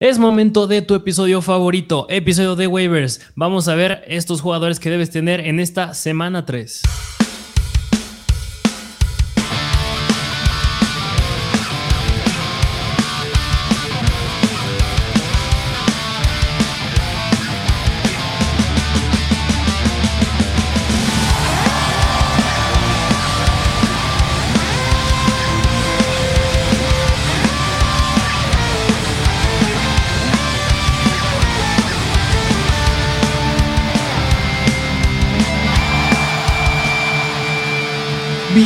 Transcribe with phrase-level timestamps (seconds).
[0.00, 3.20] Es momento de tu episodio favorito, episodio de waivers.
[3.34, 6.82] Vamos a ver estos jugadores que debes tener en esta semana 3.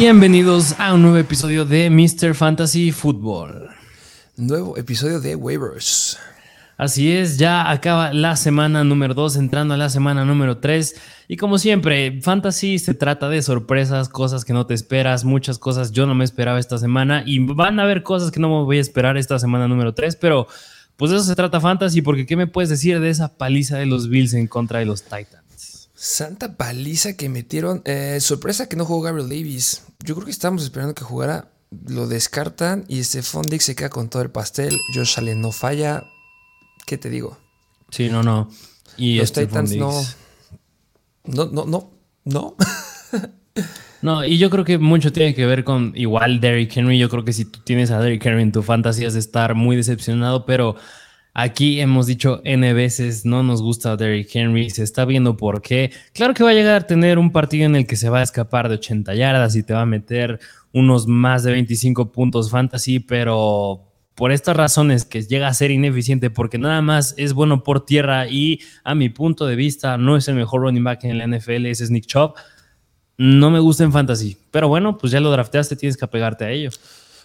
[0.04, 2.34] Bienvenidos a un nuevo episodio de Mr.
[2.34, 3.68] Fantasy Football.
[4.36, 6.18] Nuevo episodio de waivers.
[6.76, 10.96] Así es, ya acaba la semana número 2, entrando a la semana número 3.
[11.28, 15.92] Y como siempre, Fantasy se trata de sorpresas, cosas que no te esperas, muchas cosas
[15.92, 17.22] yo no me esperaba esta semana.
[17.24, 20.16] Y van a haber cosas que no me voy a esperar esta semana número 3,
[20.16, 20.48] pero
[20.96, 23.86] pues de eso se trata Fantasy, porque ¿qué me puedes decir de esa paliza de
[23.86, 25.41] los Bills en contra de los Titans?
[26.04, 27.80] Santa paliza que metieron.
[27.84, 29.84] Eh, sorpresa que no jugó Gabriel Davis.
[30.00, 31.52] Yo creo que estábamos esperando que jugara.
[31.86, 34.76] Lo descartan y este Dix se queda con todo el pastel.
[34.92, 36.02] Josh Allen no falla.
[36.86, 37.38] ¿Qué te digo?
[37.90, 38.50] Sí, no, no.
[38.96, 39.92] Y los Titans no.
[41.22, 41.92] No, no, no.
[42.24, 42.56] No.
[44.02, 46.98] no, y yo creo que mucho tiene que ver con igual Derrick Henry.
[46.98, 49.54] Yo creo que si tú tienes a Derrick Henry en tu fantasía es de estar
[49.54, 50.74] muy decepcionado, pero
[51.34, 55.90] Aquí hemos dicho N veces, no nos gusta Derrick Henry, se está viendo por qué.
[56.12, 58.22] Claro que va a llegar a tener un partido en el que se va a
[58.22, 60.40] escapar de 80 yardas y te va a meter
[60.72, 63.82] unos más de 25 puntos fantasy, pero
[64.14, 68.28] por estas razones que llega a ser ineficiente porque nada más es bueno por tierra
[68.28, 71.66] y a mi punto de vista no es el mejor running back en la NFL,
[71.66, 72.34] ese es Nick Chubb.
[73.16, 76.50] No me gusta en fantasy, pero bueno, pues ya lo drafteaste, tienes que apegarte a
[76.50, 76.70] ello.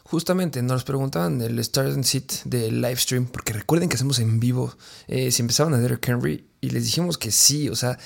[0.10, 4.40] Justamente nos preguntaban el Start and Sit del live stream, porque recuerden que hacemos en
[4.40, 4.74] vivo,
[5.08, 8.00] eh, si empezaban a Derrick Henry, y les dijimos que sí, o sea,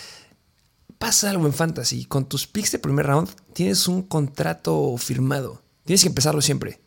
[0.97, 2.05] pasa algo en Fantasy.
[2.05, 5.61] Con tus picks de primer round tienes un contrato firmado.
[5.85, 6.81] Tienes que empezarlo siempre.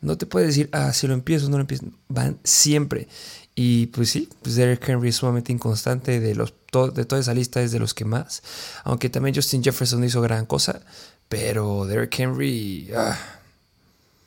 [0.00, 1.86] No te puedes decir, ah, si lo empiezo, no lo empiezo.
[2.08, 3.08] Van siempre.
[3.56, 6.20] Y pues sí, pues Derrick Henry es sumamente inconstante.
[6.20, 6.54] De, los,
[6.94, 8.42] de toda esa lista es de los que más.
[8.84, 10.80] Aunque también Justin Jefferson hizo gran cosa.
[11.28, 12.90] Pero Derrick Henry.
[12.96, 13.18] Ah,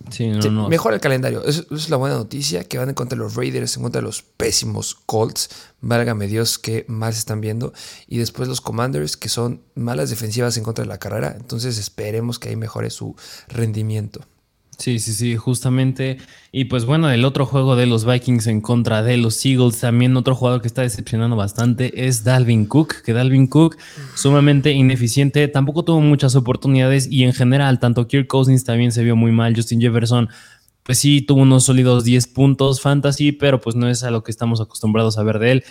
[0.09, 1.44] Sí, no, Mejor el calendario.
[1.46, 2.64] Eso, es la buena noticia.
[2.64, 5.50] Que van en contra de los Raiders, en contra de los pésimos Colts.
[5.81, 7.74] Válgame Dios, que mal se están viendo.
[8.08, 11.36] Y después los Commanders, que son malas defensivas en contra de la carrera.
[11.38, 13.16] Entonces esperemos que ahí mejore su
[13.47, 14.22] rendimiento.
[14.84, 16.18] Sí, sí, sí, justamente.
[16.52, 20.18] Y pues bueno, el otro juego de los Vikings en contra de los Eagles, también
[20.18, 23.78] otro jugador que está decepcionando bastante es Dalvin Cook, que Dalvin Cook
[24.14, 29.16] sumamente ineficiente, tampoco tuvo muchas oportunidades y en general tanto Kirk Cousins también se vio
[29.16, 30.28] muy mal, Justin Jefferson
[30.84, 34.32] pues sí tuvo unos sólidos 10 puntos fantasy, pero pues no es a lo que
[34.32, 35.64] estamos acostumbrados a ver de él.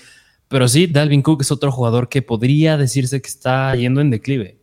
[0.49, 4.62] Pero sí, Dalvin Cook es otro jugador que podría decirse que está yendo en declive.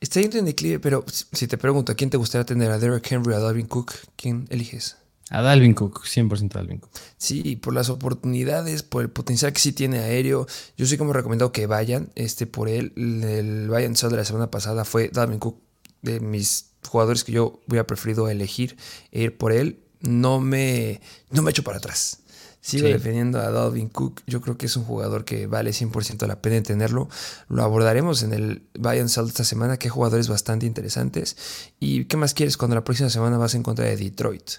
[0.00, 2.70] Está yendo en declive, pero si te pregunto, ¿a quién te gustaría tener?
[2.70, 3.92] ¿A Derek Henry o a Dalvin Cook?
[4.16, 4.96] ¿Quién eliges?
[5.30, 6.90] A Dalvin Cook, 100% Dalvin Cook.
[7.16, 10.46] Sí, por las oportunidades, por el potencial que sí tiene aéreo.
[10.76, 12.92] Yo sí como recomendado que vayan este, por él.
[12.96, 15.58] El Bayern Sol de la semana pasada fue Dalvin Cook,
[16.02, 18.76] de mis jugadores que yo hubiera preferido elegir
[19.10, 19.80] e ir por él.
[20.00, 22.20] No me, no me echo para atrás.
[22.66, 24.22] Sigo defendiendo a Dalvin Cook.
[24.26, 27.08] Yo creo que es un jugador que vale 100% la pena tenerlo.
[27.48, 31.36] Lo abordaremos en el Bayern Salt esta semana, que hay jugadores bastante interesantes.
[31.78, 34.50] ¿Y qué más quieres cuando la próxima semana vas en contra de Detroit?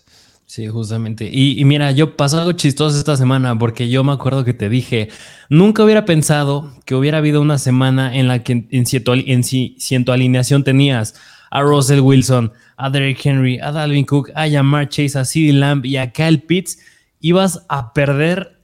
[0.45, 1.29] Sí, justamente.
[1.29, 5.09] Y, mira, yo pasó algo chistoso esta semana porque yo me acuerdo que te dije,
[5.50, 10.09] nunca hubiera pensado que hubiera habido una semana en la que en, cierto, en, en
[10.09, 11.16] alineación tenías
[11.51, 15.85] a Russell Wilson, a Derrick Henry, a Dalvin Cook, a Jamar Chase, a CeeDee Lamb
[15.85, 16.78] y a Kyle Pitts
[17.19, 18.61] ibas a perder,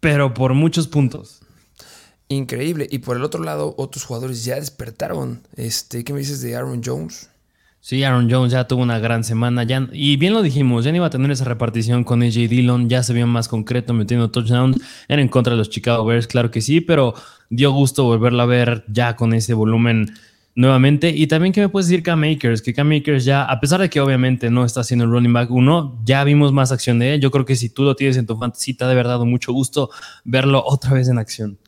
[0.00, 1.42] pero por muchos puntos.
[2.28, 2.88] Increíble.
[2.90, 5.42] Y por el otro lado, otros jugadores ya despertaron.
[5.56, 7.28] Este, ¿Qué me dices de Aaron Jones?
[7.80, 9.64] Sí, Aaron Jones ya tuvo una gran semana.
[9.64, 12.88] Ya, y bien lo dijimos, ya no iba a tener esa repartición con AJ Dillon.
[12.88, 14.80] Ya se vio más concreto metiendo touchdowns.
[15.08, 17.14] Era en contra de los Chicago Bears, claro que sí, pero
[17.50, 20.14] dio gusto volverlo a ver ya con ese volumen
[20.54, 21.10] nuevamente.
[21.10, 22.62] Y también, ¿qué me puedes decir Cam Makers?
[22.62, 25.50] Que Cam Makers ya, a pesar de que obviamente no está haciendo el running back
[25.50, 27.20] uno, ya vimos más acción de él.
[27.20, 29.52] Yo creo que si tú lo tienes en tu fantasy, te ha de verdad mucho
[29.52, 29.90] gusto
[30.24, 31.58] verlo otra vez en acción.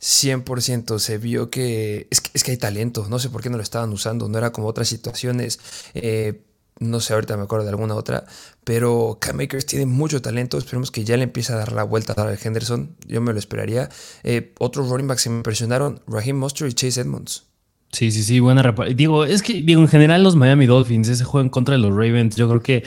[0.00, 3.62] 100% se vio que es, que que hay talento, no sé por qué no lo
[3.62, 5.60] estaban usando, no era como otras situaciones,
[5.94, 6.42] eh,
[6.80, 8.26] no sé, ahorita me acuerdo de alguna otra,
[8.64, 12.14] pero Cam Makers tiene mucho talento, esperemos que ya le empiece a dar la vuelta
[12.16, 13.90] a Henderson, yo me lo esperaría.
[14.24, 17.51] Eh, otros running backs se me impresionaron, Raheem Monster y Chase Edmonds.
[17.92, 21.44] Sí, sí, sí, buena Digo, es que, digo, en general los Miami Dolphins, ese juego
[21.44, 22.84] en contra de los Ravens, yo creo que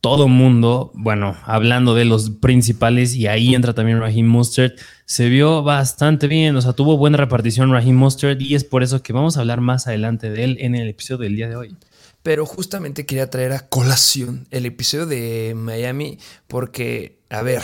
[0.00, 4.72] todo mundo, bueno, hablando de los principales, y ahí entra también Raheem Mustard,
[5.06, 9.02] se vio bastante bien, o sea, tuvo buena repartición Raheem Mustard, y es por eso
[9.02, 11.76] que vamos a hablar más adelante de él en el episodio del día de hoy.
[12.22, 17.62] Pero justamente quería traer a colación el episodio de Miami, porque, a ver,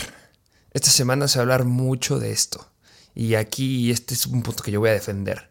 [0.72, 2.64] esta semana se va a hablar mucho de esto,
[3.14, 5.49] y aquí este es un punto que yo voy a defender.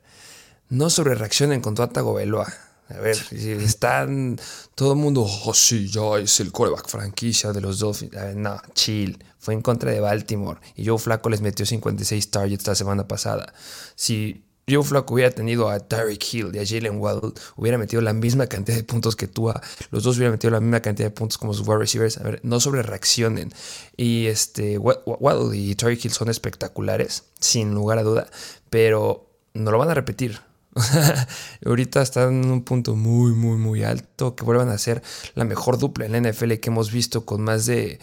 [0.69, 2.48] No sobre reaccionen con Tua Tagovailoa
[2.89, 4.39] a ver, están
[4.74, 8.16] todo el mundo, oh sí, ya es el coreback franquicia de los Dolphins.
[8.16, 9.24] A ver, no, chill.
[9.38, 13.54] Fue en contra de Baltimore y Joe Flaco les metió 56 targets la semana pasada.
[13.95, 18.12] Si Joe Flaco hubiera tenido a Tyreek Hill y a Jalen Waddle, hubiera metido la
[18.12, 19.54] misma cantidad de puntos que tú.
[19.92, 22.18] Los dos hubieran metido la misma cantidad de puntos como sus wide receivers.
[22.18, 23.54] A ver, no sobre reaccionen.
[23.95, 28.27] Y este, Waddle y Tyreek Hill son espectaculares, sin lugar a duda,
[28.69, 30.49] pero no lo van a repetir.
[31.66, 34.36] Ahorita están en un punto muy, muy, muy alto.
[34.36, 35.02] Que vuelvan a ser
[35.36, 38.00] la mejor dupla en la NFL que hemos visto con más de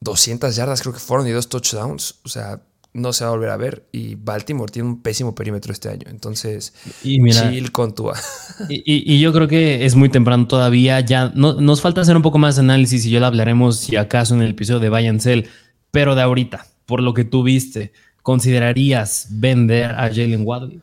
[0.00, 2.16] 200 yardas, creo que fueron, y dos touchdowns.
[2.24, 2.60] O sea,
[2.94, 3.86] no se va a volver a ver.
[3.92, 6.06] Y Baltimore tiene un pésimo perímetro este año.
[6.08, 8.18] Entonces, y mira, chill con Tua.
[8.68, 11.00] Y, yo creo que es muy temprano todavía.
[11.00, 13.96] Ya no, nos falta hacer un poco más de análisis y ya lo hablaremos, si
[13.96, 15.44] acaso, en el episodio de Bayern Cell.
[15.90, 17.92] Pero de ahorita, por lo que tú viste,
[18.22, 20.80] ¿considerarías vender a Jalen Waddle?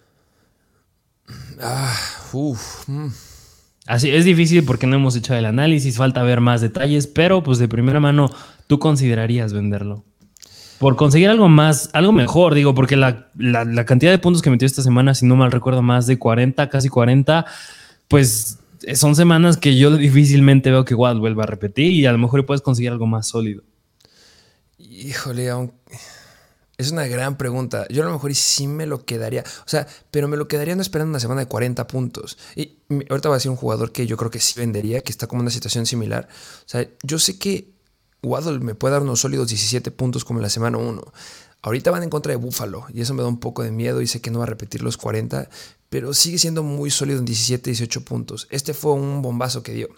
[1.61, 1.95] Ah,
[2.33, 3.09] uf, mm.
[3.89, 7.57] Así es difícil porque no hemos hecho el análisis, falta ver más detalles, pero pues
[7.57, 8.29] de primera mano,
[8.67, 10.05] ¿tú considerarías venderlo?
[10.77, 13.31] Por conseguir algo más, algo mejor, digo, porque la,
[13.85, 16.87] cantidad de puntos que metió esta semana, si no mal recuerdo, más de 40, casi
[16.87, 17.47] 40,
[18.07, 18.59] pues
[18.93, 22.45] son semanas que yo difícilmente veo que Watt vuelva a repetir y a lo mejor
[22.45, 23.63] puedes conseguir algo más sólido.
[24.77, 25.73] Híjole, aunque
[26.79, 27.85] es una gran pregunta.
[27.89, 29.43] Yo a lo mejor sí me lo quedaría.
[29.65, 32.37] O sea, pero me lo quedaría no esperando una semana de 40 puntos.
[32.55, 32.77] Y
[33.09, 35.41] ahorita va a ser un jugador que yo creo que sí vendería, que está como
[35.41, 36.29] en una situación similar.
[36.31, 37.73] O sea, yo sé que
[38.23, 41.03] Waddle me puede dar unos sólidos 17 puntos como en la semana 1.
[41.63, 44.07] Ahorita van en contra de Buffalo y eso me da un poco de miedo y
[44.07, 45.49] sé que no va a repetir los 40,
[45.89, 48.47] pero sigue siendo muy sólido en 17, 18 puntos.
[48.51, 49.89] Este fue un bombazo que dio.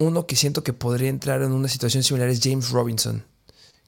[0.00, 3.24] Uno que siento que podría entrar en una situación similar es James Robinson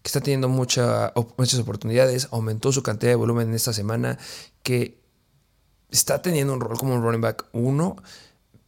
[0.06, 1.10] que está teniendo muchas
[1.58, 4.20] oportunidades, aumentó su cantidad de volumen en esta semana,
[4.62, 5.00] que
[5.90, 7.96] está teniendo un rol como un running back 1,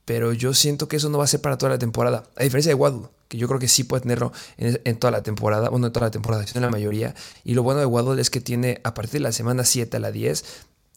[0.04, 2.24] pero yo siento que eso no va a ser para toda la temporada.
[2.34, 5.22] A diferencia de Waddle, que yo creo que sí puede tenerlo en, en, toda la
[5.22, 7.14] temporada, bueno, en toda la temporada, sino en la mayoría.
[7.44, 10.00] Y lo bueno de Waddle es que tiene a partir de la semana 7 a
[10.00, 10.44] la 10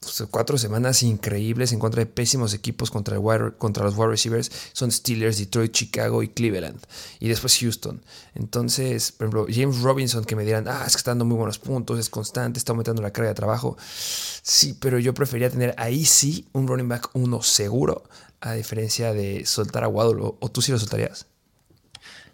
[0.01, 4.51] pues, cuatro semanas increíbles en contra de pésimos equipos contra, el contra los wide receivers.
[4.73, 6.79] Son Steelers, Detroit, Chicago y Cleveland.
[7.19, 8.01] Y después Houston.
[8.33, 11.59] Entonces, por ejemplo, James Robinson que me dirán, ah, es que está dando muy buenos
[11.59, 13.77] puntos, es constante, está aumentando la carga de trabajo.
[14.41, 18.03] Sí, pero yo prefería tener ahí sí un running back uno seguro,
[18.39, 20.33] a diferencia de soltar a Waddle.
[20.39, 21.27] ¿O tú sí lo soltarías?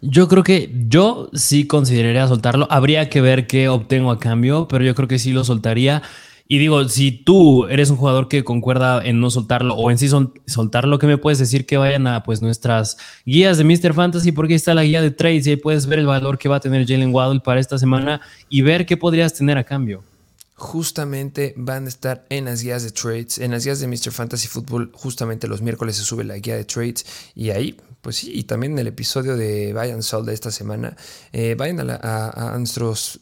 [0.00, 2.66] Yo creo que yo sí consideraría soltarlo.
[2.70, 6.02] Habría que ver qué obtengo a cambio, pero yo creo que sí lo soltaría.
[6.50, 10.08] Y digo, si tú eres un jugador que concuerda en no soltarlo o en sí
[10.46, 12.96] soltarlo, ¿qué me puedes decir que vayan a pues nuestras
[13.26, 13.92] guías de Mr.
[13.92, 14.32] Fantasy?
[14.32, 16.56] Porque ahí está la guía de trades y ahí puedes ver el valor que va
[16.56, 20.02] a tener Jalen Waddle para esta semana y ver qué podrías tener a cambio.
[20.54, 24.10] Justamente van a estar en las guías de trades, en las guías de Mr.
[24.10, 27.04] Fantasy Football, justamente los miércoles se sube la guía de trades
[27.34, 30.96] y ahí pues sí, y también en el episodio de Bayern Sol de esta semana,
[31.32, 33.20] eh, vayan a, nuestros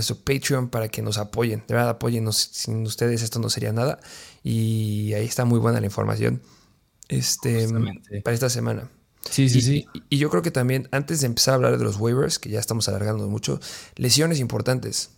[0.00, 1.62] nuestro Patreon para que nos apoyen.
[1.68, 2.36] De verdad, apóyennos.
[2.36, 4.00] Sin ustedes esto no sería nada.
[4.42, 6.42] Y ahí está muy buena la información
[7.08, 7.68] este,
[8.22, 8.88] para esta semana.
[9.28, 9.86] Sí, sí, sí.
[10.08, 12.58] Y, yo creo que también, antes de empezar a hablar de los waivers, que ya
[12.58, 13.60] estamos alargando mucho,
[13.96, 15.10] lesiones importantes.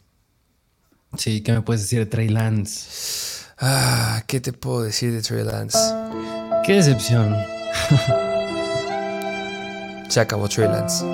[1.17, 3.45] Sí, ¿qué me puedes decir de Trey Lance?
[3.59, 5.79] Ah, ¿qué te puedo decir de Trey Lance?
[6.65, 7.37] Qué decepción.
[10.09, 11.05] Se acabó Trey Lance.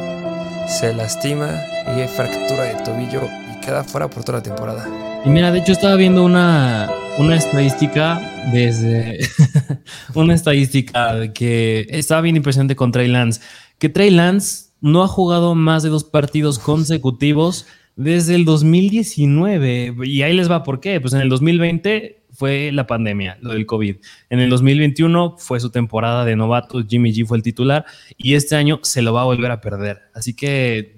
[0.69, 1.51] Se lastima
[1.87, 3.29] y hay fractura de tobillo
[3.69, 4.89] queda fuera por toda la temporada.
[5.27, 8.19] Y mira, de hecho estaba viendo una, una estadística
[8.51, 9.19] desde
[10.15, 13.43] una estadística que estaba bien impresionante con Trey Lance,
[13.79, 20.23] que Trey Lance no ha jugado más de dos partidos consecutivos desde el 2019 y
[20.23, 23.97] ahí les va por qué, pues en el 2020 fue la pandemia, lo del COVID.
[24.31, 27.85] En el 2021 fue su temporada de novatos, Jimmy G fue el titular
[28.17, 30.05] y este año se lo va a volver a perder.
[30.15, 30.98] Así que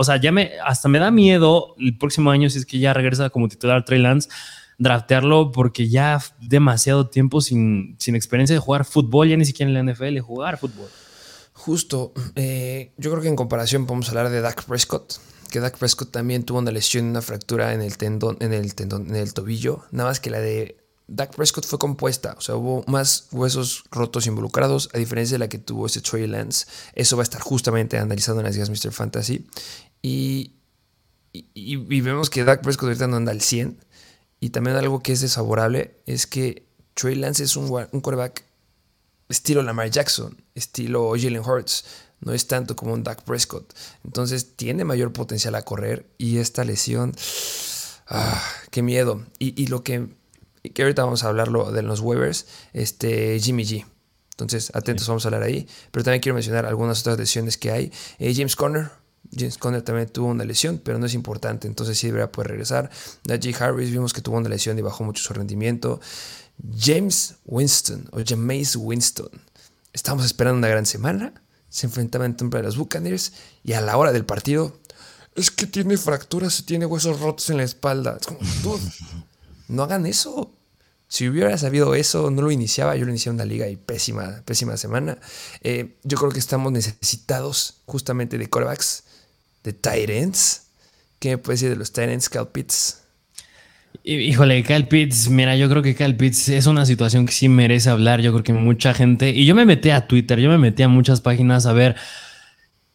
[0.00, 2.94] o sea, ya me, hasta me da miedo el próximo año, si es que ya
[2.94, 4.28] regresa como titular Trey Lance,
[4.78, 9.74] draftearlo porque ya demasiado tiempo sin, sin experiencia de jugar fútbol, ya ni siquiera en
[9.74, 10.88] la NFL, jugar fútbol.
[11.52, 15.14] Justo, eh, yo creo que en comparación podemos hablar de Dak Prescott,
[15.50, 19.08] que Dak Prescott también tuvo una lesión, una fractura en el tendón, en el tendón,
[19.08, 20.76] en el tobillo, nada más que la de
[21.10, 25.48] Dak Prescott fue compuesta, o sea, hubo más huesos rotos involucrados, a diferencia de la
[25.48, 26.66] que tuvo ese Trey Lance.
[26.92, 28.92] Eso va a estar justamente analizado en las días Mr.
[28.92, 29.46] Fantasy.
[30.02, 30.54] Y,
[31.32, 33.78] y, vemos que Dak Prescott ahorita no anda al 100.
[34.40, 38.44] Y también algo que es desfavorable es que Trey Lance es un, un quarterback
[39.28, 41.84] estilo Lamar Jackson, estilo Jalen Hurts.
[42.20, 43.74] No es tanto como un Dak Prescott.
[44.04, 46.06] Entonces tiene mayor potencial a correr.
[46.18, 47.14] Y esta lesión.
[48.08, 49.26] Ah, qué miedo.
[49.38, 50.08] Y, y lo que
[50.70, 53.86] que ahorita vamos a hablarlo de los waivers, este, Jimmy G.
[54.32, 55.66] Entonces, atentos, vamos a hablar ahí.
[55.90, 57.92] Pero también quiero mencionar algunas otras lesiones que hay.
[58.18, 58.90] Eh, James Conner.
[59.36, 62.90] James Conner también tuvo una lesión, pero no es importante, entonces sí debería poder regresar.
[63.26, 66.00] Najee Harris vimos que tuvo una lesión y bajó mucho su rendimiento.
[66.78, 69.30] James Winston o James Winston.
[69.92, 71.34] Estamos esperando una gran semana.
[71.68, 73.32] Se enfrentaba en contra de los Buccaneers
[73.62, 74.74] y a la hora del partido
[75.38, 78.18] es que tiene fracturas y tiene huesos rotos en la espalda.
[78.20, 78.40] Es como,
[79.68, 80.52] no hagan eso.
[81.06, 82.96] Si hubiera sabido eso, no lo iniciaba.
[82.96, 85.18] Yo lo inicié en una liga y pésima, pésima semana.
[85.62, 89.04] Eh, yo creo que estamos necesitados justamente de corebacks,
[89.64, 90.10] de tight.
[91.18, 93.02] ¿Qué me puede decir de los tight ends, Cal Pitts?
[94.04, 97.90] Híjole, Cal Pitts, mira, yo creo que Cal Pitts es una situación que sí merece
[97.90, 98.20] hablar.
[98.20, 100.88] Yo creo que mucha gente, y yo me metí a Twitter, yo me metí a
[100.88, 101.96] muchas páginas a ver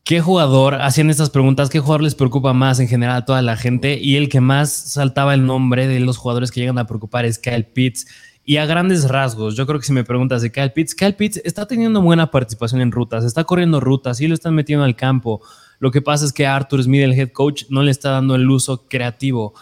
[0.05, 3.55] ¿Qué jugador, hacían estas preguntas, qué jugador les preocupa más en general a toda la
[3.55, 3.97] gente?
[4.01, 7.39] Y el que más saltaba el nombre de los jugadores que llegan a preocupar es
[7.39, 8.07] Kyle Pitts.
[8.43, 11.39] Y a grandes rasgos, yo creo que si me preguntas de Kyle Pitts, Kyle Pitts
[11.45, 15.41] está teniendo buena participación en rutas, está corriendo rutas, sí lo están metiendo al campo.
[15.83, 18.49] Lo que pasa es que Arthur Smith, el head coach, no le está dando el
[18.49, 19.53] uso creativo.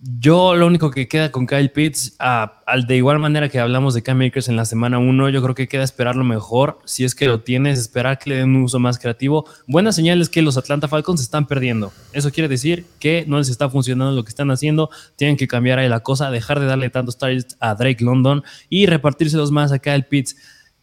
[0.00, 4.02] Yo lo único que queda con Kyle Pitts, al de igual manera que hablamos de
[4.02, 6.78] Cam Makers en la semana 1, yo creo que queda esperar lo mejor.
[6.86, 9.44] Si es que lo tienes, esperar que le den un uso más creativo.
[9.66, 11.92] Buena señal es que los Atlanta Falcons están perdiendo.
[12.14, 14.88] Eso quiere decir que no les está funcionando lo que están haciendo.
[15.16, 18.86] Tienen que cambiar ahí la cosa, dejar de darle tantos targets a Drake London y
[18.86, 20.34] repartírselos más a Kyle Pitts.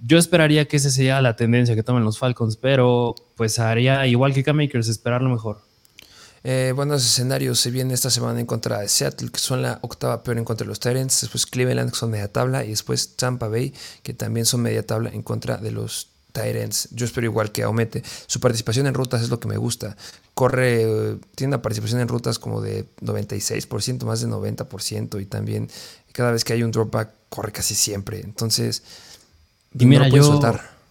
[0.05, 4.33] Yo esperaría que esa sea la tendencia que tomen los Falcons, pero pues haría igual
[4.33, 5.61] que Cam Makers, esperar lo mejor.
[6.43, 10.21] Eh, buenos escenarios se vienen esta semana en contra de Seattle, que son la octava
[10.21, 11.21] peor en contra de los Tyrants.
[11.21, 12.65] Después Cleveland, que son media tabla.
[12.65, 16.89] Y después Tampa Bay, que también son media tabla en contra de los Tyrants.
[16.91, 18.03] Yo espero igual que aumente.
[18.27, 19.95] Su participación en rutas es lo que me gusta.
[20.33, 25.21] Corre, tiene una participación en rutas como de 96%, más de 90%.
[25.21, 25.69] Y también
[26.11, 28.19] cada vez que hay un dropback, corre casi siempre.
[28.19, 28.83] Entonces,
[29.77, 30.39] y mira, yo,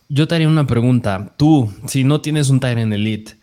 [0.08, 1.32] yo te haría una pregunta.
[1.36, 3.36] Tú, si no tienes un Tyrant Elite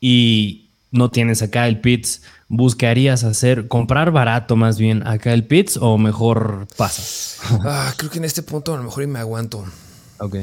[0.00, 5.76] y no tienes acá el Pitts, ¿buscarías hacer, comprar barato más bien acá el Pitts
[5.76, 7.38] o mejor pasas?
[7.64, 9.64] Ah, creo que en este punto a lo mejor me aguanto.
[10.18, 10.36] Ok.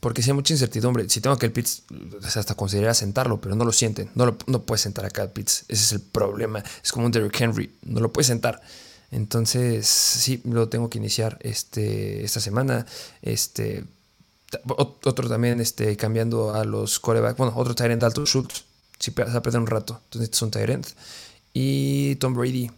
[0.00, 1.08] Porque si hay mucha incertidumbre.
[1.08, 1.82] Si tengo que el Pitts,
[2.22, 4.10] hasta consideraría sentarlo, pero no lo sienten.
[4.14, 5.64] No, lo, no puedes sentar acá el Pitts.
[5.68, 6.62] Ese es el problema.
[6.82, 7.70] Es como un Derrick Henry.
[7.82, 8.62] No lo puedes sentar.
[9.10, 12.86] Entonces, sí, lo tengo que iniciar este, esta semana.
[13.22, 13.84] Este,
[14.66, 17.38] otro también este, cambiando a los corebacks.
[17.38, 18.64] Bueno, otro Tyrant Alto Schultz
[18.98, 20.00] si se va a perder un rato.
[20.04, 20.86] Entonces es un Tyrant.
[21.52, 22.70] Y Tom Brady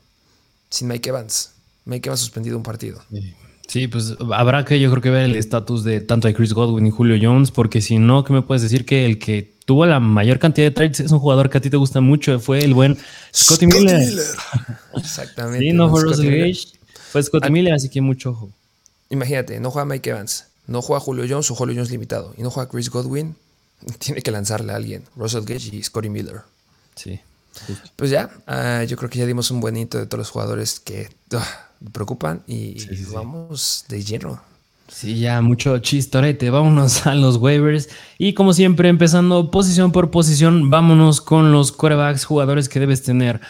[0.71, 1.53] sin Mike Evans.
[1.85, 3.01] Mike Evans suspendido un partido.
[3.67, 6.87] Sí, pues habrá que yo creo que ver el estatus de tanto de Chris Godwin
[6.87, 10.01] y Julio Jones, porque si no, ¿qué me puedes decir que el que tuvo la
[10.01, 12.39] mayor cantidad de trades es un jugador que a ti te gusta mucho?
[12.41, 12.97] Fue el buen
[13.35, 14.01] Scotty, Miller.
[14.97, 15.67] Exactamente.
[15.67, 16.69] Sí, no fue Russell Gage,
[17.11, 17.51] fue Scotty.
[17.51, 18.51] Miller, así que mucho ojo.
[19.11, 22.51] Imagínate, no juega Mike Evans, no juega Julio Jones o Julio Jones limitado, y no
[22.51, 23.35] juega Chris Godwin,
[23.99, 25.05] tiene que lanzarle a alguien.
[25.17, 26.43] Russell Gage y Scotty Miller.
[26.95, 27.21] Sí.
[27.97, 30.79] Pues ya, ah, yo creo que ya dimos un buen hito de todos los jugadores
[30.79, 32.77] que ah, preocupan y
[33.13, 34.41] vamos de lleno.
[34.89, 36.51] Sí, ya mucho chistorete.
[36.51, 37.89] Vámonos a los waivers.
[38.17, 43.41] Y como siempre, empezando posición por posición, vámonos con los corebacks, jugadores que debes tener.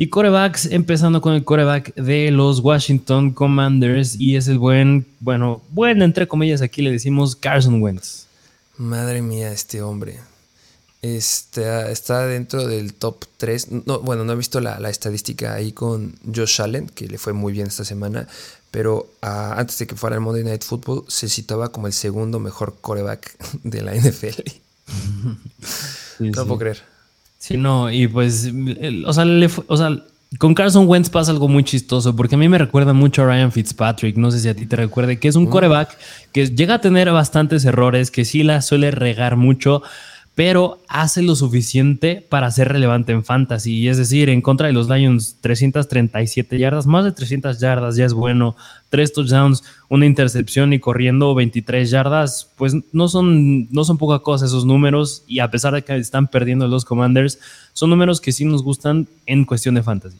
[0.00, 4.14] Y corebacks, empezando con el coreback de los Washington Commanders.
[4.14, 8.26] Y es el buen, bueno, bueno, entre comillas, aquí le decimos Carson Wentz.
[8.76, 10.20] Madre mía, este hombre.
[11.02, 13.86] Está, está dentro del top 3.
[13.86, 17.52] No, bueno, no he visto la, estadística ahí con Josh Allen, que le fue muy
[17.52, 18.28] bien esta semana.
[18.70, 22.38] Pero ah, antes de que fuera el Monday Night Football, se citaba como el segundo
[22.38, 24.42] mejor coreback de la NFL.
[26.20, 26.97] no puedo creer.
[27.38, 28.52] Sí, no, y pues,
[29.06, 29.90] o sea, le o sea,
[30.38, 33.52] con Carson Wentz pasa algo muy chistoso, porque a mí me recuerda mucho a Ryan
[33.52, 35.96] Fitzpatrick, no sé si a ti te recuerde, que es un coreback
[36.32, 39.82] que llega a tener bastantes errores, que sí la suele regar mucho,
[40.38, 43.88] pero hace lo suficiente para ser relevante en fantasy.
[43.88, 48.12] Es decir, en contra de los Lions, 337 yardas, más de 300 yardas ya es
[48.12, 48.54] bueno,
[48.88, 54.46] tres touchdowns, una intercepción y corriendo 23 yardas, pues no son, no son poca cosa
[54.46, 55.24] esos números.
[55.26, 57.40] Y a pesar de que están perdiendo los Commanders,
[57.72, 60.18] son números que sí nos gustan en cuestión de fantasy.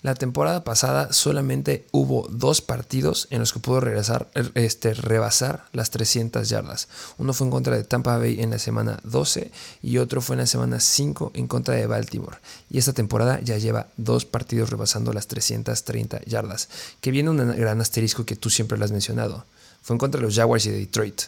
[0.00, 5.90] La temporada pasada solamente hubo dos partidos en los que pudo regresar, este, rebasar las
[5.90, 6.86] 300 yardas.
[7.18, 9.50] Uno fue en contra de Tampa Bay en la semana 12
[9.82, 12.38] y otro fue en la semana 5 en contra de Baltimore.
[12.70, 16.68] Y esta temporada ya lleva dos partidos rebasando las 330 yardas.
[17.00, 19.46] Que viene un gran asterisco que tú siempre lo has mencionado.
[19.82, 21.22] Fue en contra de los Jaguars y de Detroit.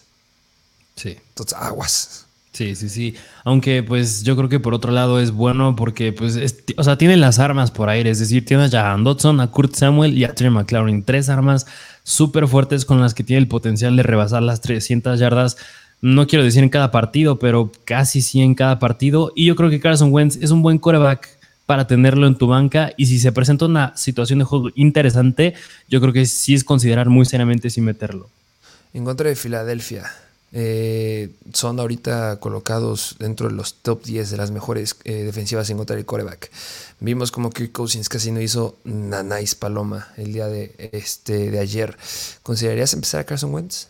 [0.95, 1.19] Sí.
[1.31, 2.27] Entonces, aguas.
[2.61, 3.15] Sí, sí, sí.
[3.45, 6.39] Aunque pues yo creo que por otro lado es bueno porque pues,
[6.77, 8.11] o sea, tiene las armas por aire.
[8.11, 11.03] Es decir, tiene a Jahan Dodson, a Kurt Samuel y a Terry McLaurin.
[11.03, 11.67] Tres armas
[12.03, 15.57] súper fuertes con las que tiene el potencial de rebasar las 300 yardas.
[16.03, 19.33] No quiero decir en cada partido, pero casi sí en cada partido.
[19.35, 21.31] Y yo creo que Carson Wentz es un buen quarterback
[21.65, 22.93] para tenerlo en tu banca.
[22.99, 25.55] Y si se presenta una situación de juego interesante,
[25.89, 28.29] yo creo que sí es considerar muy seriamente sin meterlo.
[28.93, 30.05] En contra de Filadelfia,
[30.53, 35.77] eh, son ahorita colocados dentro de los top 10 de las mejores eh, defensivas en
[35.77, 36.51] contra del coreback.
[36.99, 41.97] Vimos como Kirk Cousins casi no hizo nice paloma el día de, este, de ayer.
[42.43, 43.87] ¿Considerarías empezar a Carson Wentz?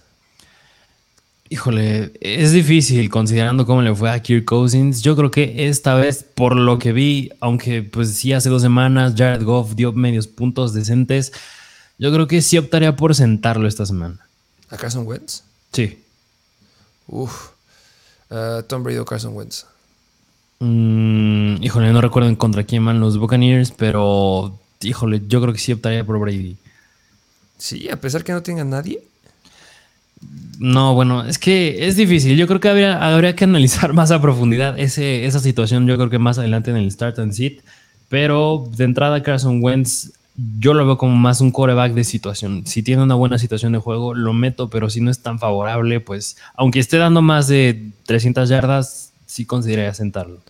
[1.49, 5.03] Híjole, es difícil considerando cómo le fue a Kirk Cousins.
[5.03, 9.15] Yo creo que esta vez, por lo que vi, aunque pues sí hace dos semanas
[9.17, 11.33] Jared Goff dio medios puntos decentes,
[11.99, 14.21] yo creo que sí optaría por sentarlo esta semana.
[14.69, 15.43] ¿A Carson Wentz?
[15.73, 15.99] Sí.
[17.11, 17.51] Uf.
[18.31, 19.67] Uh, Tom Brady o Carson Wentz.
[20.61, 25.59] Mm, híjole, no recuerdo en contra quién van los Buccaneers, pero híjole, yo creo que
[25.59, 26.57] sí optaría por Brady.
[27.59, 29.03] Sí, a pesar que no tenga nadie.
[30.59, 32.37] No, bueno, es que es difícil.
[32.37, 35.87] Yo creo que habría, habría que analizar más a profundidad ese, esa situación.
[35.87, 37.63] Yo creo que más adelante en el Start and Sit.
[38.09, 42.67] Pero de entrada, Carson Wentz yo lo veo como más un coreback de situación.
[42.67, 46.01] Si tiene una buena situación de juego, lo meto, pero si no es tan favorable,
[46.01, 50.41] pues aunque esté dando más de 300 yardas, sí consideraría sentarlo.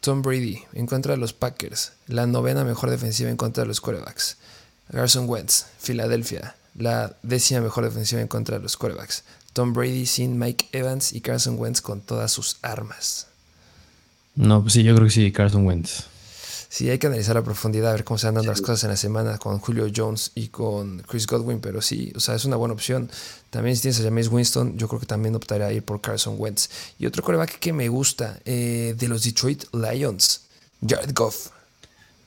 [0.00, 3.80] Tom Brady en contra de los Packers, la novena mejor defensiva en contra de los
[3.80, 4.38] corebacks.
[4.90, 9.24] Carson Wentz, Filadelfia, la décima mejor defensiva en contra de los corebacks.
[9.52, 13.26] Tom Brady sin Mike Evans y Carson Wentz con todas sus armas.
[14.36, 16.09] No, pues sí, yo creo que sí, Carson Wentz
[16.70, 18.96] sí hay que analizar a profundidad, a ver cómo se andan las cosas en la
[18.96, 22.72] semana con Julio Jones y con Chris Godwin, pero sí, o sea, es una buena
[22.72, 23.10] opción.
[23.50, 26.36] También si tienes a James Winston, yo creo que también optaría a ir por Carson
[26.38, 26.70] Wentz.
[26.98, 30.42] Y otro coreback que me gusta, eh, de los Detroit Lions,
[30.86, 31.48] Jared Goff.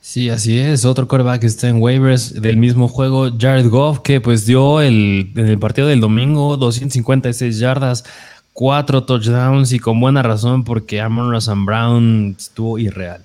[0.02, 0.84] Sí, así es.
[0.84, 5.32] Otro coreback que está en waivers del mismo juego, Jared Goff, que pues dio el,
[5.34, 8.04] en el partido del domingo 256 yardas,
[8.52, 13.24] 4 touchdowns y con buena razón porque Amon Ross Brown estuvo irreal.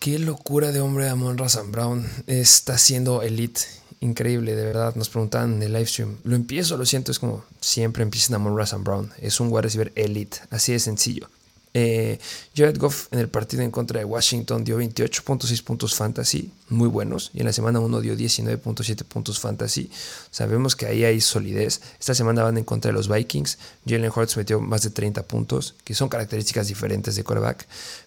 [0.00, 2.06] Qué locura de hombre Amon Razan Brown.
[2.26, 3.60] Está siendo elite.
[4.00, 4.94] Increíble, de verdad.
[4.94, 6.16] Nos preguntaban en el live stream.
[6.24, 9.12] Lo empiezo, lo siento, es como siempre empiezan Amon Razan Brown.
[9.18, 10.38] Es un wide receiver elite.
[10.48, 11.28] Así de sencillo.
[11.72, 12.18] Eh,
[12.56, 17.30] Jared Goff en el partido en contra de Washington dio 28.6 puntos fantasy, muy buenos,
[17.32, 19.90] y en la semana 1 dio 19.7 puntos fantasy.
[20.30, 21.80] Sabemos que ahí hay solidez.
[21.98, 23.58] Esta semana van en contra de los Vikings.
[23.86, 27.66] Jalen Hurts metió más de 30 puntos, que son características diferentes de quarterback.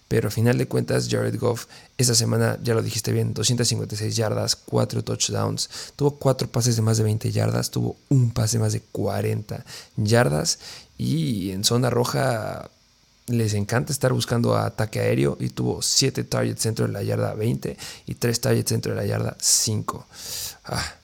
[0.10, 1.66] Pero a final de cuentas, Jared Goff,
[1.98, 6.98] esta semana, ya lo dijiste bien, 256 yardas, 4 touchdowns, tuvo 4 pases de más
[6.98, 10.60] de 20 yardas, tuvo un pase de más de 40 yardas
[10.98, 12.70] y en zona roja
[13.28, 17.78] les encanta estar buscando ataque aéreo y tuvo 7 targets dentro de la yarda 20
[18.06, 20.06] y 3 targets dentro de la yarda 5.
[20.66, 20.96] Ah.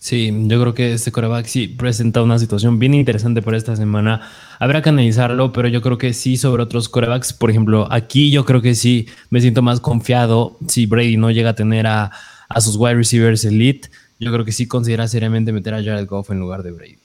[0.00, 4.30] Sí, yo creo que este coreback sí presenta una situación bien interesante para esta semana.
[4.60, 7.32] Habrá que analizarlo, pero yo creo que sí sobre otros corebacks.
[7.32, 11.50] Por ejemplo, aquí yo creo que sí me siento más confiado si Brady no llega
[11.50, 12.12] a tener a,
[12.60, 13.90] sus wide receivers elite.
[14.20, 16.98] Yo creo que sí considera seriamente meter a Jared Goff en lugar de Brady.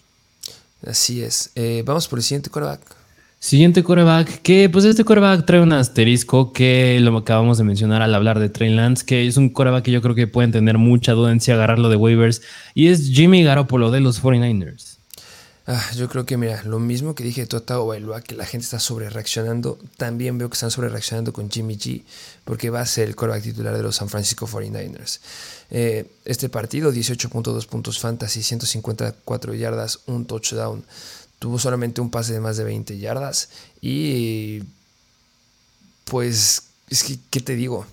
[0.86, 1.50] Así es.
[1.56, 3.03] Eh, vamos por el siguiente coreback.
[3.44, 8.16] Siguiente coreback, que pues este coreback trae un asterisco que lo acabamos de mencionar al
[8.16, 11.12] hablar de Trey Lance, que es un coreback que yo creo que pueden tener mucha
[11.12, 12.42] duda en si agarrarlo de waivers,
[12.74, 14.96] y es Jimmy Garoppolo de los 49ers.
[15.68, 18.64] Ah, yo creo que, mira, lo mismo que dije de Tota Bailoa, que la gente
[18.64, 22.04] está sobre reaccionando, también veo que están sobre reaccionando con Jimmy G,
[22.46, 25.20] porque va a ser el coreback titular de los San Francisco 49ers.
[25.70, 30.86] Eh, este partido, 18.2 puntos fantasy, 154 yardas, un touchdown.
[31.44, 33.50] Tuvo solamente un pase de más de 20 yardas.
[33.82, 34.64] Y
[36.06, 37.86] pues, es que, ¿qué te digo?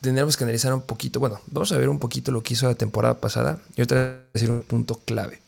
[0.00, 1.18] Tendremos que analizar un poquito.
[1.18, 3.58] Bueno, vamos a ver un poquito lo que hizo la temporada pasada.
[3.74, 5.42] Y otra decir un punto clave.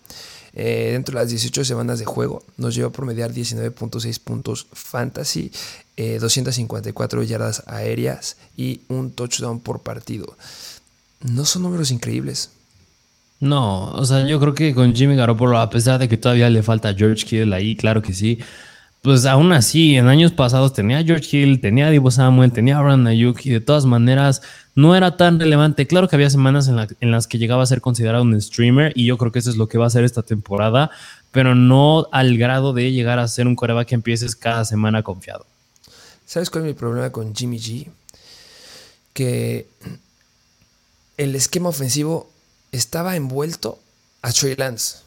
[0.52, 5.52] Eh, dentro de las 18 semanas de juego, nos llevó a promediar 19.6 puntos fantasy,
[5.96, 10.36] 254 eh, yardas aéreas y un touchdown por partido.
[11.20, 12.50] No son números increíbles,
[13.40, 16.62] no, o sea, yo creo que con Jimmy Garoppolo, a pesar de que todavía le
[16.62, 18.38] falta George Kittle ahí, claro que sí,
[19.00, 22.82] pues aún así, en años pasados tenía George Hill, tenía a Divo Samuel, tenía a
[22.82, 24.42] Brandon Ayuk y de todas maneras
[24.74, 25.86] no era tan relevante.
[25.86, 29.06] Claro que había semanas en, en, las que llegaba a ser considerado un streamer y
[29.06, 30.90] yo creo que eso es lo que va a hacer esta temporada,
[31.30, 35.46] pero no al grado de llegar a ser un coreback que empieces cada semana confiado.
[36.26, 37.86] ¿Sabes cuál es mi problema con Jimmy G?
[39.12, 39.68] Que
[41.16, 42.30] el esquema ofensivo
[42.72, 43.78] estaba envuelto
[44.22, 44.98] a Trey Lance.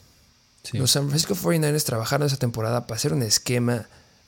[0.73, 3.87] Los San Francisco 49ers trabajaron esa temporada para hacer un esquema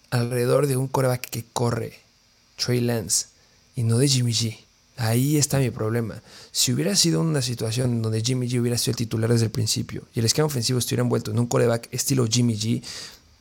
[0.09, 1.99] alrededor de un coreback que corre,
[2.55, 3.27] Trey Lance,
[3.75, 4.57] y no de Jimmy G.
[4.97, 6.21] Ahí está mi problema.
[6.51, 10.03] Si hubiera sido una situación donde Jimmy G hubiera sido el titular desde el principio
[10.13, 12.83] y el esquema ofensivo estuviera envuelto en un coreback estilo Jimmy G,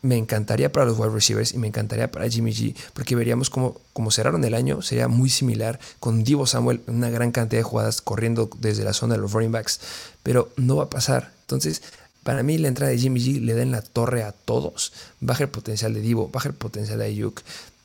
[0.02, 3.80] me encantaría para los wide receivers y me encantaría para Jimmy G, porque veríamos cómo,
[3.92, 8.02] como cerraron el año, sería muy similar con Divo Samuel, una gran cantidad de jugadas
[8.02, 9.80] corriendo desde la zona de los running backs,
[10.22, 11.32] pero no va a pasar.
[11.42, 11.82] Entonces,
[12.24, 15.44] para mí la entrada de Jimmy G le da en la torre a todos, baja
[15.44, 17.40] el potencial de Divo, baja el potencial de Ayuk,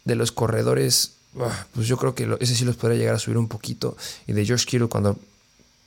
[0.05, 3.37] de los corredores, ah, pues yo creo que ese sí los podría llegar a subir
[3.37, 5.19] un poquito, y de George Kittle cuando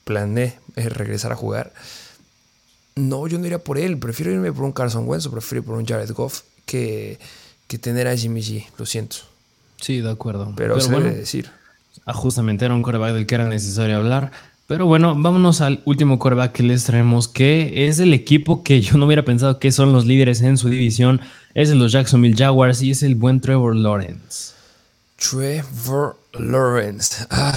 [0.05, 1.73] planeé eh, regresar a jugar,
[2.95, 3.97] no, yo no iría por él.
[3.97, 7.19] Prefiero irme por un Carson Wentz o prefiero ir por un Jared Goff que,
[7.67, 8.65] que tener a Jimmy G.
[8.77, 9.17] Lo siento.
[9.79, 10.53] Sí, de acuerdo.
[10.55, 11.49] Pero, se bueno, debe decir.
[12.05, 14.31] Ah, justamente era un coreback del que era necesario hablar.
[14.67, 18.97] Pero bueno, vámonos al último coreback que les traemos, que es el equipo que yo
[18.97, 21.19] no hubiera pensado que son los líderes en su división.
[21.53, 24.53] Es de los Jacksonville Jaguars y es el buen Trevor Lawrence.
[25.17, 27.25] Trevor Lawrence.
[27.29, 27.53] Ah,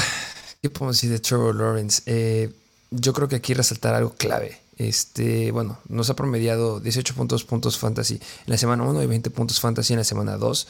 [0.60, 2.02] ¿Qué podemos decir de Trevor Lawrence?
[2.06, 2.50] Eh,
[2.90, 4.63] yo creo que aquí resaltar algo clave.
[4.76, 9.30] Este, bueno, nos ha promediado 18 puntos, puntos fantasy en la semana 1 y 20
[9.30, 10.66] puntos fantasy en la semana 2.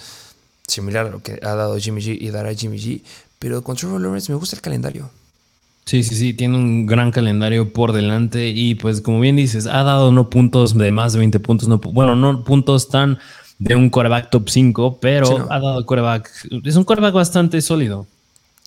[0.66, 3.02] Similar a lo que ha dado Jimmy G y dará Jimmy G.
[3.38, 5.10] Pero con Trevor Lawrence me gusta el calendario.
[5.86, 9.82] Sí, sí, sí, tiene un gran calendario por delante y pues como bien dices, ha
[9.82, 13.18] dado no puntos de más de 20 puntos, no, bueno, no puntos tan
[13.58, 16.30] de un coreback top 5, pero ha dado coreback,
[16.64, 18.06] es un coreback bastante sólido.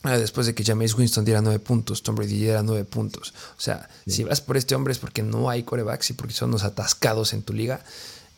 [0.04, 3.34] Ah, después de que James Winston diera nueve puntos, Tom Brady diera nueve puntos.
[3.58, 6.52] O sea, si vas por este hombre es porque no hay corebacks y porque son
[6.52, 7.82] los atascados en tu liga.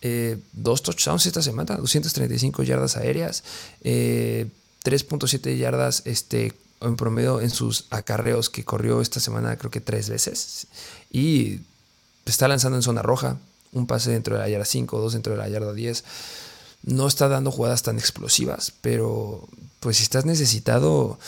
[0.02, 3.44] Eh, dos touchdowns esta semana, 235 yardas aéreas,
[3.84, 9.82] 3.7 eh, yardas este, en promedio en sus acarreos que corrió esta semana creo que
[9.82, 10.68] tres veces.
[11.12, 11.60] Y
[12.26, 13.38] está lanzando en zona roja,
[13.74, 16.04] un pase dentro de la yarda 5, dos dentro de la yarda 10.
[16.84, 19.48] No está dando jugadas tan explosivas, pero
[19.82, 21.20] pues si estás necesitado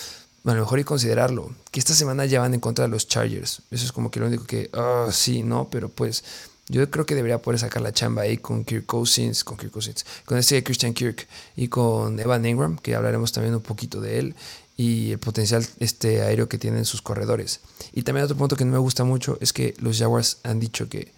[0.46, 1.52] a lo mejor y considerarlo.
[1.72, 3.62] Que esta semana ya van en contra de los Chargers.
[3.72, 6.24] Eso es como que lo único que, ah, sí, no, pero pues
[6.68, 10.06] yo creo que debería poder sacar la chamba ahí con Kirk Cousins, con Kirk Cousins,
[10.26, 14.36] con este Christian Kirk y con Evan Ingram, que hablaremos también un poquito de él
[14.78, 17.60] y el potencial este aéreo que tienen sus corredores.
[17.94, 20.88] Y también otro punto que no me gusta mucho es que los Jaguars han dicho
[20.88, 21.12] que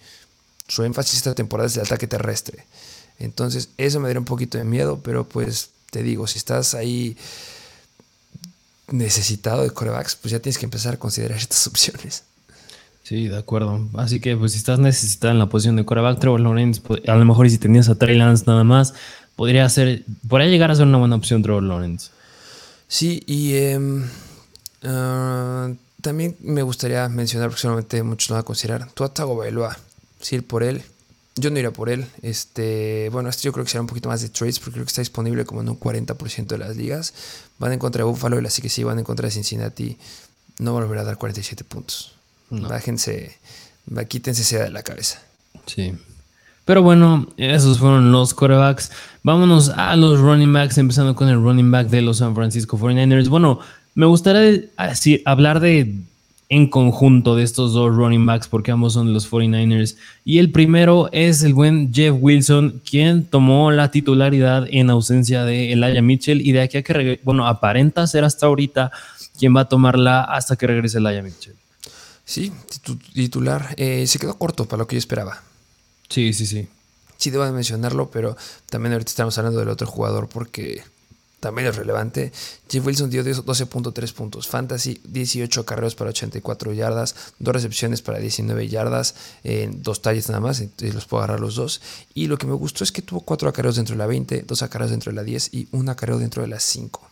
[0.68, 2.66] su énfasis esta temporada es el ataque terrestre.
[3.20, 7.16] Entonces, eso me daría un poquito de miedo, pero pues te digo, si estás ahí
[8.88, 12.24] necesitado de corebacks, pues ya tienes que empezar a considerar estas opciones.
[13.04, 13.90] Sí, de acuerdo.
[13.96, 17.26] Así que, pues, si estás necesitado en la posición de coreback, Trevor Lawrence, a lo
[17.26, 18.94] mejor y si tenías a Trey Lance nada más,
[19.36, 22.12] podría ser, podría llegar a ser una buena opción Trevor Lawrence.
[22.88, 24.08] Sí, y em,
[24.84, 25.70] ah,
[26.02, 29.78] también me gustaría mencionar, porque solamente muchos no van a considerar, tú a Tago Bailoa,
[30.22, 30.84] si ir por él,
[31.36, 32.06] yo no iría por él.
[32.22, 34.90] Este, bueno, este yo creo que será un poquito más de trades porque creo que
[34.90, 37.14] está disponible como en un 40% de las ligas.
[37.60, 39.98] Van en contra de Buffalo y así que sí van en contra de Cincinnati.
[40.60, 42.16] No volverá a dar 47 puntos.
[42.50, 43.38] Bájense,
[44.08, 45.22] quítense seda de la cabeza.
[45.66, 45.94] Sí.
[46.66, 48.92] Pero bueno, esos fueron los corebacks.
[49.24, 53.28] Vámonos a los running backs, empezando con el running back de los San Francisco 49ers.
[53.30, 53.60] Bueno,
[53.96, 54.70] me gustaría
[55.26, 55.96] hablar de
[56.54, 59.96] en conjunto de estos dos running backs porque ambos son los 49ers.
[60.24, 65.74] Y el primero es el buen Jeff Wilson, quien tomó la titularidad en ausencia de
[65.74, 68.92] Elijah Mitchell y de aquí a que, bueno, aparenta ser hasta ahorita
[69.40, 71.56] quien va a tomarla hasta que regrese Elijah Mitchell.
[72.24, 72.54] Sí,
[73.14, 73.74] titular.
[73.78, 75.42] Eh, se quedó corto para lo que yo esperaba.
[76.08, 76.68] Sí, sí, sí.
[77.18, 78.38] Sí, debo de mencionarlo, pero
[78.70, 80.84] también ahorita estamos hablando del otro jugador porque
[81.44, 82.32] también es relevante.
[82.70, 84.48] Jeff Wilson dio 12.3 puntos.
[84.48, 89.14] Fantasy, 18 carreros para 84 yardas, dos recepciones para 19 yardas,
[89.74, 91.82] dos talles nada más, entonces los puedo agarrar los dos.
[92.14, 94.62] Y lo que me gustó es que tuvo 4 acarreos dentro de la 20, 2
[94.64, 97.10] acarreos dentro de la 10 y un acarreo dentro de la 5.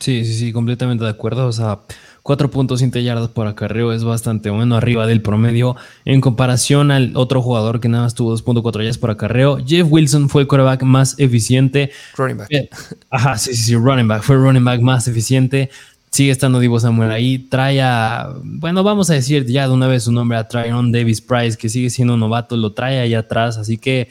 [0.00, 1.46] Sí, sí, sí, completamente de acuerdo.
[1.46, 1.80] O sea,
[2.28, 7.80] 4.7 yardas por acarreo es bastante bueno, arriba del promedio en comparación al otro jugador
[7.80, 9.56] que nada más tuvo 2.4 yardas por acarreo.
[9.66, 11.90] Jeff Wilson fue el quarterback más eficiente.
[12.18, 12.48] Running back.
[12.50, 12.68] Eh,
[13.08, 14.22] ajá, sí, sí, sí, running back.
[14.22, 15.70] Fue el running back más eficiente.
[16.10, 17.38] Sigue estando Divo Samuel ahí.
[17.38, 21.22] Trae a, bueno, vamos a decir ya de una vez su nombre a Tryon Davis
[21.22, 23.56] Price, que sigue siendo un novato, lo trae ahí atrás.
[23.56, 24.08] Así que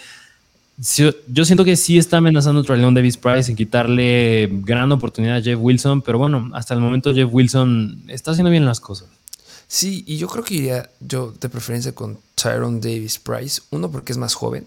[0.77, 5.41] yo siento que sí está amenazando a Leon Davis Price en quitarle gran oportunidad a
[5.41, 9.07] Jeff Wilson, pero bueno, hasta el momento Jeff Wilson está haciendo bien las cosas.
[9.67, 13.61] Sí, y yo creo que iría yo de preferencia con Tyron Davis Price.
[13.71, 14.65] Uno, porque es más joven.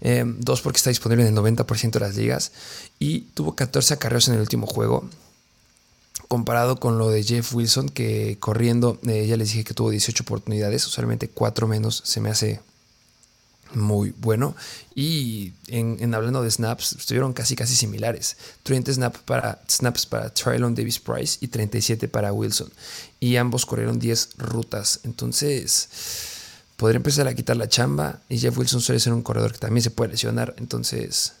[0.00, 2.52] Eh, dos, porque está disponible en el 90% de las ligas.
[2.98, 5.08] Y tuvo 14 acarreos en el último juego.
[6.28, 10.22] Comparado con lo de Jeff Wilson, que corriendo, eh, ya les dije que tuvo 18
[10.22, 12.60] oportunidades, usualmente 4 menos, se me hace
[13.74, 14.54] muy bueno.
[14.94, 18.36] Y en, hablando de snaps, estuvieron casi casi similares.
[18.62, 22.70] 30 snap para, snaps para Trylon Davis Price y 37 para Wilson.
[23.20, 25.00] Y ambos corrieron 10 rutas.
[25.04, 25.88] Entonces,
[26.76, 28.20] podría empezar a quitar la chamba.
[28.28, 30.54] Y Jeff Wilson suele ser un corredor que también se puede lesionar.
[30.58, 31.34] Entonces,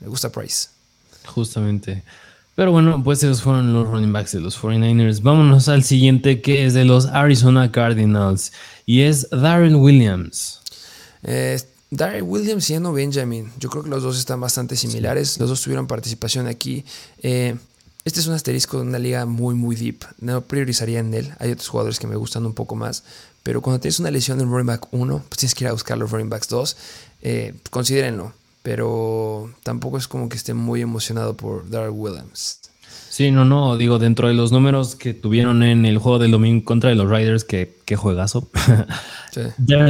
[0.00, 0.68] me gusta Price.
[1.26, 2.02] Justamente.
[2.54, 5.22] Pero bueno, pues esos fueron los running backs de los 49ers.
[5.22, 8.52] Vámonos al siguiente que es de los Arizona Cardinals.
[8.86, 10.60] Y es Darrell Williams.
[11.24, 11.60] Eh,
[11.96, 13.52] Darrell Williams y Eno Benjamin.
[13.58, 15.38] Yo creo que los dos están bastante similares.
[15.38, 16.84] Los dos tuvieron participación aquí.
[17.22, 17.56] Eh,
[18.04, 20.04] este es un asterisco de una liga muy, muy deep.
[20.18, 21.32] No priorizaría en él.
[21.38, 23.04] Hay otros jugadores que me gustan un poco más.
[23.44, 25.96] Pero cuando tienes una lesión en running back 1, pues tienes que ir a buscar
[25.96, 26.76] los running backs 2.
[27.22, 28.32] Eh, considérenlo.
[28.62, 32.58] Pero tampoco es como que esté muy emocionado por Darrell Williams.
[33.14, 36.64] Sí, no, no, digo, dentro de los números que tuvieron en el juego del domingo
[36.64, 38.50] contra los Riders, que, qué juegazo.
[39.34, 39.40] Sí.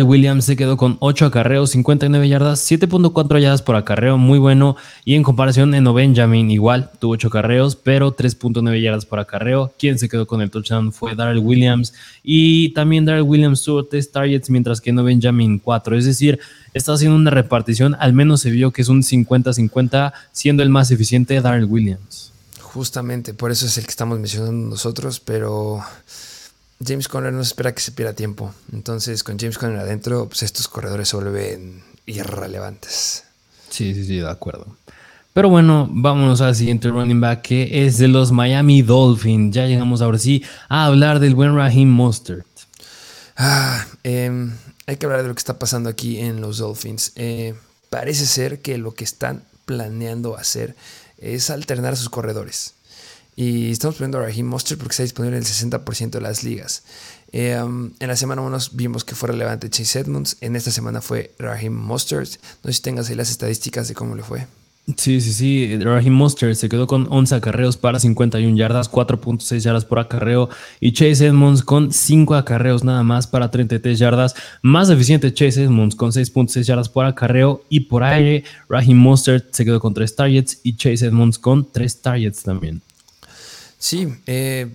[0.03, 4.77] Williams se quedó con 8 acarreos, 59 yardas, 7.4 yardas por acarreo, muy bueno.
[5.05, 9.75] Y en comparación, Eno Benjamin igual, tuvo 8 acarreos, pero 3.9 yardas por acarreo.
[9.79, 11.93] Quien se quedó con el touchdown fue Darrell Williams.
[12.23, 15.99] Y también Darrell Williams tuvo 3 targets, mientras que Eno Benjamin 4.
[15.99, 16.41] Es decir,
[16.73, 20.91] está haciendo una repartición, al menos se vio que es un 50-50, siendo el más
[20.91, 22.34] eficiente Darrell Williams.
[22.75, 25.81] Justamente, por eso es el que estamos mencionando nosotros, pero
[26.85, 28.53] James Conner no espera que se pierda tiempo.
[28.73, 33.23] Entonces, con James Conner adentro, pues estos corredores se vuelven irrelevantes.
[33.71, 34.77] Sí, sí, sí, de acuerdo.
[35.33, 39.55] Pero bueno, vámonos al siguiente running back que es de los Miami Dolphins.
[39.55, 42.45] Ya llegamos ahora sí a hablar del buen Raheem Mostert.
[43.37, 44.53] Ah, em,
[44.87, 47.13] hay que hablar de lo que está pasando aquí en los Dolphins.
[47.15, 47.55] Eh,
[47.89, 50.75] parece ser que lo que están planeando hacer
[51.19, 52.75] es alternar sus corredores.
[53.37, 56.85] Y estamos poniendo a Raheem Mostert porque está disponible en el 60% de las ligas.
[57.33, 60.37] Eh, um, en la semana 1 vimos que fue relevante Chase Edmonds.
[60.41, 62.31] En esta semana fue Raheem Mostert.
[62.63, 64.47] No sé si tengas ahí las estadísticas de cómo le fue.
[64.97, 65.79] Sí, sí, sí.
[65.79, 70.51] Raheem Mostert se quedó con 11 acarreos para 51 yardas, 4.6 yardas por acarreo.
[70.79, 74.35] Y Chase Edmonds con 5 acarreos nada más para 33 yardas.
[74.61, 77.65] Más eficiente Chase Edmonds con 6.6 yardas por acarreo.
[77.71, 82.03] Y por aire, Raheem Mostert se quedó con 3 targets y Chase Edmonds con 3
[82.03, 82.83] targets también.
[83.79, 84.71] Sí, eh,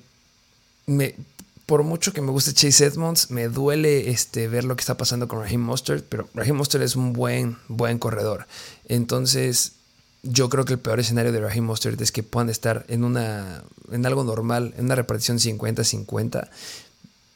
[1.67, 5.27] por mucho que me guste Chase Edmonds, me duele este, ver lo que está pasando
[5.27, 8.47] con Raheem Mostert, pero Raheem Mostert es un buen, buen corredor.
[8.87, 9.73] Entonces,
[10.23, 13.63] yo creo que el peor escenario de Raheem Mostert es que puedan estar en, una,
[13.91, 16.49] en algo normal, en una repartición 50-50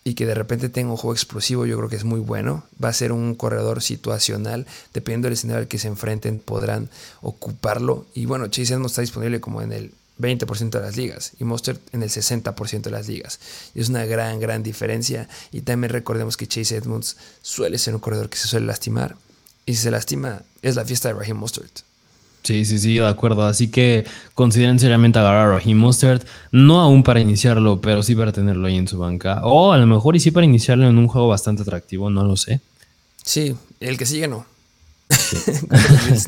[0.04, 2.66] y que de repente tenga un juego explosivo, yo creo que es muy bueno.
[2.84, 6.90] Va a ser un corredor situacional, dependiendo del escenario al que se enfrenten, podrán
[7.22, 8.06] ocuparlo.
[8.14, 11.82] Y bueno, Chase Edmonds está disponible como en el 20% de las ligas y Mostert
[11.94, 13.40] en el 60% de las ligas.
[13.74, 15.30] Y es una gran, gran diferencia.
[15.52, 19.16] Y también recordemos que Chase Edmonds suele ser un corredor que se suele lastimar.
[19.66, 21.82] Y si se lastima, es la fiesta de Raheem Mostert.
[22.44, 23.46] Sí, sí, sí, de acuerdo.
[23.46, 28.34] Así que consideren seriamente agarrar a Raheem Mostert, no aún para iniciarlo, pero sí para
[28.34, 29.42] tenerlo ahí en su banca.
[29.44, 32.36] O a lo mejor y sí para iniciarlo en un juego bastante atractivo, no lo
[32.36, 32.60] sé.
[33.24, 34.46] Sí, el que sigue no.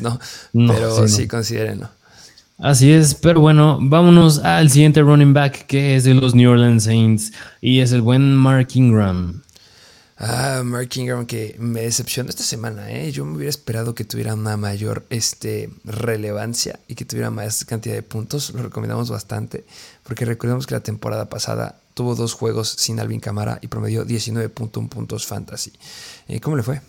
[0.02, 0.18] no.
[0.52, 1.90] pero sí, considérenlo.
[2.58, 6.84] Así es, pero bueno, vámonos al siguiente running back que es de los New Orleans
[6.84, 9.42] Saints y es el buen Mark Ingram.
[10.18, 13.12] Ah, Mark Ingram que me decepcionó esta semana, ¿eh?
[13.12, 17.94] Yo me hubiera esperado que tuviera una mayor este, relevancia y que tuviera más cantidad
[17.94, 18.54] de puntos.
[18.54, 19.66] Lo recomendamos bastante
[20.04, 24.88] porque recordemos que la temporada pasada tuvo dos juegos sin Alvin Camara y promedió 19.1
[24.88, 25.72] puntos fantasy.
[26.28, 26.80] Eh, ¿Cómo le fue?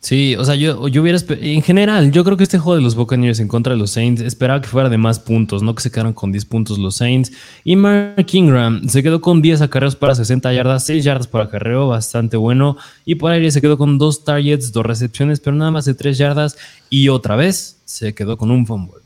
[0.00, 2.94] Sí, o sea, yo, yo hubiera en general, yo creo que este juego de los
[2.94, 5.90] Buccaneers en contra de los Saints esperaba que fuera de más puntos, no que se
[5.90, 7.32] quedaran con 10 puntos los Saints.
[7.64, 11.88] Y Mark Ingram se quedó con 10 acarreos para 60 yardas, 6 yardas por acarreo,
[11.88, 12.78] bastante bueno.
[13.04, 16.16] Y por aire se quedó con 2 targets, 2 recepciones, pero nada más de 3
[16.16, 16.56] yardas.
[16.88, 19.02] Y otra vez se quedó con un fumble.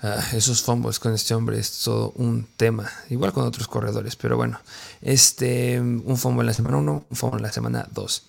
[0.00, 4.36] Ah, esos fumbles con este hombre es todo un tema, igual con otros corredores, pero
[4.36, 4.60] bueno,
[5.02, 8.22] este, un fumble en la semana 1, un fumble en la semana 2.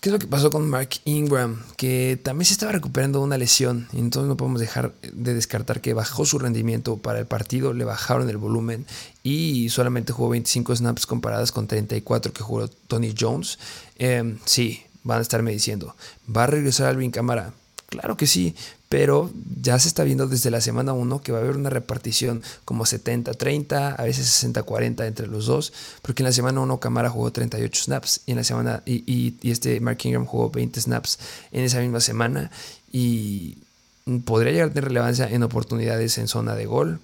[0.00, 1.62] ¿Qué es lo que pasó con Mark Ingram?
[1.76, 3.86] Que también se estaba recuperando de una lesión.
[3.92, 8.30] Entonces no podemos dejar de descartar que bajó su rendimiento para el partido, le bajaron
[8.30, 8.86] el volumen
[9.22, 13.58] y solamente jugó 25 snaps comparadas con 34 que jugó Tony Jones.
[13.98, 15.94] Em, sí, van a estarme diciendo,
[16.34, 17.52] ¿va a regresar Alvin Cámara?
[17.90, 18.54] Claro que sí,
[18.88, 22.40] pero ya se está viendo desde la semana 1 que va a haber una repartición
[22.64, 27.32] como 70-30, a veces 60-40 entre los dos, porque en la semana 1 Camara jugó
[27.32, 31.18] 38 snaps y en la semana y, este Mark Ingram jugó 20 snaps
[31.50, 32.52] en esa misma semana
[32.92, 33.58] y
[34.24, 37.00] podría llegar de relevancia en oportunidades en zona de gol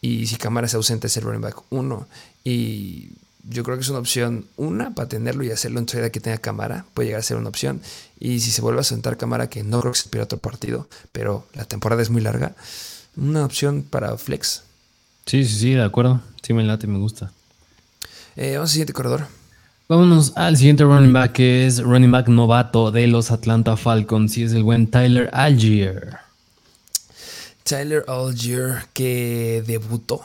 [0.00, 2.06] y si Camara se ausenta es el running back 1
[2.44, 3.10] y
[3.44, 6.38] yo creo que es una opción, una, para tenerlo y hacerlo en trade que tenga
[6.38, 7.80] cámara, puede llegar a ser una opción.
[8.20, 10.88] Y si se vuelve a sentar cámara, que no creo que se pierda otro partido,
[11.10, 12.54] pero la temporada es muy larga,
[13.16, 14.62] una opción para flex.
[15.26, 16.20] Sí, sí, sí, de acuerdo.
[16.42, 17.32] Sí, me late, me gusta.
[18.36, 19.26] Eh, vamos al siguiente corredor.
[19.88, 24.44] Vámonos al siguiente running back, que es running back novato de los Atlanta Falcons, y
[24.44, 26.16] es el buen Tyler Algier.
[27.64, 30.24] Tyler Algier, que debutó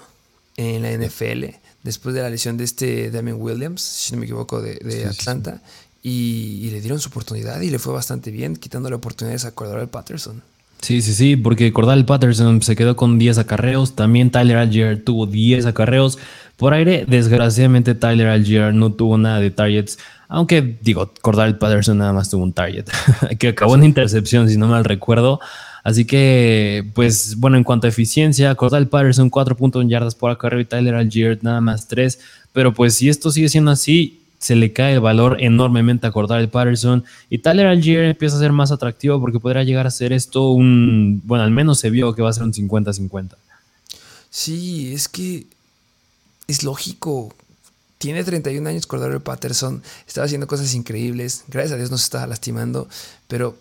[0.56, 4.62] en la NFL después de la lesión de este Damien Williams, si no me equivoco,
[4.62, 5.62] de, Atlanta.
[6.04, 10.44] Y, le dieron su oportunidad y le fue bastante bien, quitándole oportunidades a Cordell Patterson.
[10.82, 15.26] Sí, sí, sí, porque Cordell Patterson se quedó con 10 acarreos, también Tyler Algier tuvo
[15.26, 16.20] 10 acarreos
[16.56, 17.06] por aire.
[17.08, 19.98] Desgraciadamente Tyler Algier no tuvo nada de targets,
[20.28, 22.86] aunque digo, Cordell Patterson nada más tuvo un target,
[23.40, 25.40] que acabó en intercepción, si no mal recuerdo.
[25.88, 30.66] Así que, pues, bueno, en cuanto a eficiencia, Cordell Patterson 4.1 yardas por acarreo y
[30.66, 32.20] Tyler Algier nada más 3.
[32.52, 36.50] Pero pues si esto sigue siendo así, se le cae el valor enormemente a Cordell
[36.50, 40.52] Patterson y Tyler Algier empieza a ser más atractivo porque podrá llegar a ser esto
[40.52, 43.38] un, bueno, al menos se vio que va a ser un 50-50.
[44.30, 45.46] Sí, es que
[46.50, 47.34] es lógico.
[47.98, 52.28] Tiene 31 años Cordell Patterson, estaba haciendo cosas increíbles, gracias a Dios no se estaba
[52.28, 52.90] lastimando,
[53.30, 53.58] pero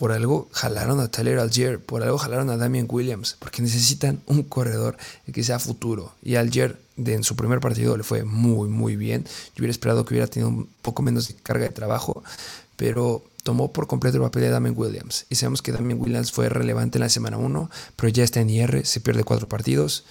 [0.00, 4.44] por algo jalaron a Tyler Algier, por algo jalaron a Damian Williams, porque necesitan un
[4.44, 4.96] corredor
[5.30, 6.14] que sea futuro.
[6.22, 9.24] Y Algier en su primer partido le fue muy, muy bien.
[9.24, 12.24] Yo hubiera esperado que hubiera tenido un poco menos de carga de trabajo,
[12.78, 15.26] pero tomó por completo el papel de Damian Williams.
[15.28, 18.48] Y sabemos que Damian Williams fue relevante en la semana 1, pero ya está en
[18.48, 20.04] IR, se pierde cuatro partidos.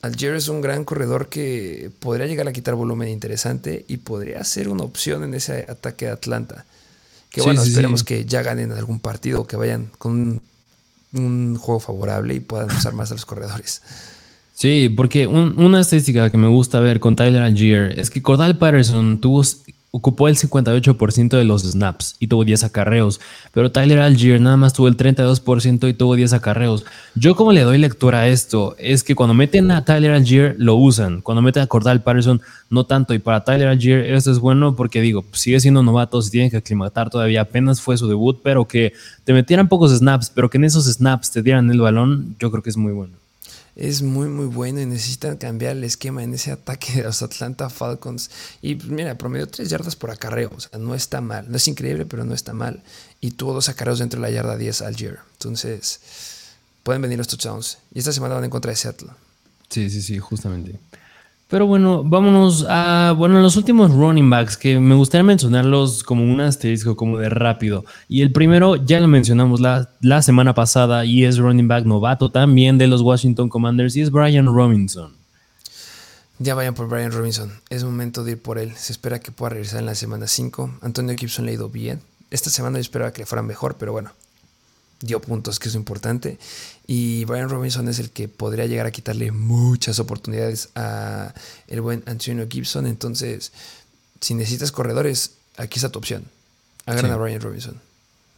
[0.00, 4.68] Algier es un gran corredor que podría llegar a quitar volumen interesante y podría ser
[4.68, 6.66] una opción en ese ataque de Atlanta.
[7.34, 10.40] Que bueno, esperemos que ya ganen algún partido, que vayan con
[11.12, 13.82] un, juego favorable y puedan usar más a los corredores.
[14.54, 19.20] Sí, porque una estadística que me gusta ver con Tyler Algier es que Cordal Patterson
[19.20, 19.42] tuvo
[19.96, 23.20] ocupó el 58% de los snaps y tuvo 10 acarreos,
[23.52, 26.84] pero Tyler Algier nada más tuvo el 32% y tuvo 10 acarreos.
[27.14, 30.74] Yo como le doy lectura a esto es que cuando meten a Tyler Algier lo
[30.74, 34.74] usan, cuando meten a Cordal Patterson no tanto y para Tyler Algier esto es bueno
[34.74, 38.66] porque digo, sigue siendo novato, se tiene que aclimatar todavía, apenas fue su debut, pero
[38.66, 42.50] que te metieran pocos snaps, pero que en esos snaps te dieran el balón, yo
[42.50, 43.23] creo que es muy bueno
[43.76, 47.70] es muy muy bueno y necesitan cambiar el esquema en ese ataque de los Atlanta
[47.70, 48.30] Falcons.
[48.62, 51.66] Y pues, mira, promedio 3 yardas por acarreo, o sea, no está mal, no es
[51.68, 52.82] increíble, pero no está mal.
[53.20, 55.18] Y tuvo dos acarreos dentro de la yarda 10 Algier.
[55.32, 56.00] Entonces,
[56.82, 57.78] pueden venir los touchdowns.
[57.92, 59.10] Y esta semana van en contra de Seattle.
[59.70, 60.78] Sí, sí, sí, justamente.
[61.48, 66.40] Pero bueno, vámonos a bueno, los últimos running backs que me gustaría mencionarlos como un
[66.40, 67.84] asterisco, como de rápido.
[68.08, 72.30] Y el primero ya lo mencionamos la, la semana pasada y es running back novato
[72.30, 75.12] también de los Washington Commanders y es Brian Robinson.
[76.38, 77.52] Ya vayan por Brian Robinson.
[77.70, 78.74] Es momento de ir por él.
[78.76, 80.78] Se espera que pueda regresar en la semana 5.
[80.82, 82.00] Antonio Gibson le ha ido bien.
[82.30, 84.10] Esta semana yo esperaba que le fuera mejor, pero bueno,
[85.04, 86.38] dio puntos, que es importante.
[86.86, 91.34] Y Brian Robinson es el que podría llegar a quitarle muchas oportunidades a
[91.68, 92.86] el buen Antonio Gibson.
[92.86, 93.52] Entonces,
[94.20, 96.24] si necesitas corredores, aquí está tu opción.
[96.86, 97.80] Agarra a Brian Robinson.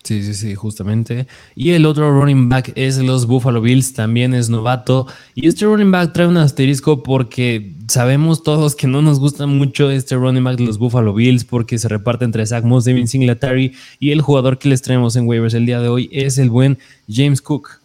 [0.07, 1.27] Sí, sí, sí, justamente.
[1.57, 5.09] Y el otro running back es los Buffalo Bills, también es novato.
[5.35, 9.91] Y este running back trae un asterisco porque sabemos todos que no nos gusta mucho
[9.91, 13.75] este running back de los Buffalo Bills porque se reparte entre Zach Moss, Devin Singletary
[13.99, 16.79] y el jugador que les traemos en waivers el día de hoy es el buen
[17.09, 17.81] James Cook.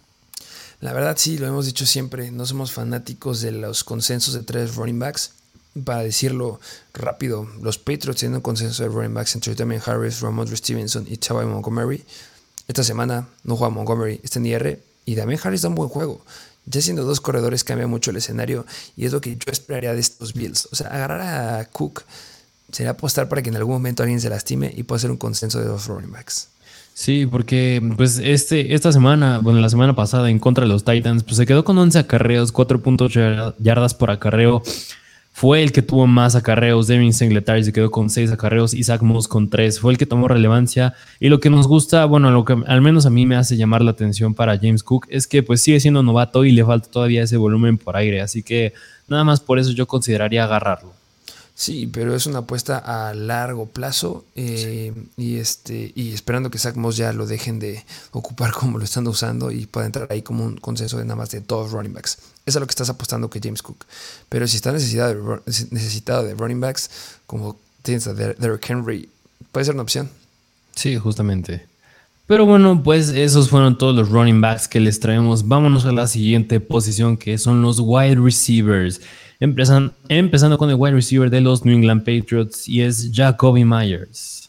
[0.79, 4.75] La verdad sí, lo hemos dicho siempre, no somos fanáticos de los consensos de tres
[4.75, 5.40] running backs
[5.83, 6.59] para decirlo
[6.93, 11.17] rápido, los Patriots tienen un consenso de running backs entre Damien Harris, Ramondre Stevenson y
[11.17, 12.03] Chava Montgomery.
[12.67, 16.23] Esta semana no juega Montgomery, está en IR y Damien Harris da un buen juego.
[16.65, 19.99] Ya siendo dos corredores cambia mucho el escenario y es lo que yo esperaría de
[19.99, 20.67] estos Bills.
[20.71, 22.03] O sea, agarrar a Cook
[22.71, 25.59] sería apostar para que en algún momento alguien se lastime y pueda ser un consenso
[25.59, 26.49] de dos running backs.
[26.93, 31.23] Sí, porque pues este, esta semana, bueno, la semana pasada en contra de los Titans,
[31.23, 34.61] pues se quedó con 11 acarreos, 4.8 yardas por acarreo
[35.33, 36.87] fue el que tuvo más acarreos.
[36.87, 38.73] Devin Singletary se quedó con seis acarreos.
[38.73, 39.79] Isaac Moss con tres.
[39.79, 40.93] Fue el que tomó relevancia.
[41.19, 43.81] Y lo que nos gusta, bueno, lo que al menos a mí me hace llamar
[43.81, 47.23] la atención para James Cook es que pues sigue siendo novato y le falta todavía
[47.23, 48.21] ese volumen por aire.
[48.21, 48.73] Así que
[49.07, 50.93] nada más por eso yo consideraría agarrarlo.
[51.53, 56.75] Sí, pero es una apuesta a largo plazo eh, y este y esperando que Zach
[56.75, 60.43] Moss ya lo dejen de ocupar como lo están usando y pueda entrar ahí como
[60.43, 62.17] un consenso de nada más de dos running backs.
[62.45, 63.85] Es lo que estás apostando que James Cook.
[64.29, 66.89] Pero si está necesitado de, necesitado de running backs,
[67.27, 69.09] como tienes a Derrick Henry,
[69.51, 70.09] puede ser una opción.
[70.75, 71.65] Sí, justamente.
[72.25, 75.47] Pero bueno, pues esos fueron todos los running backs que les traemos.
[75.47, 79.01] Vámonos a la siguiente posición que son los wide receivers.
[79.39, 84.40] Empezando con el wide receiver de los New England Patriots y es Jacoby Myers.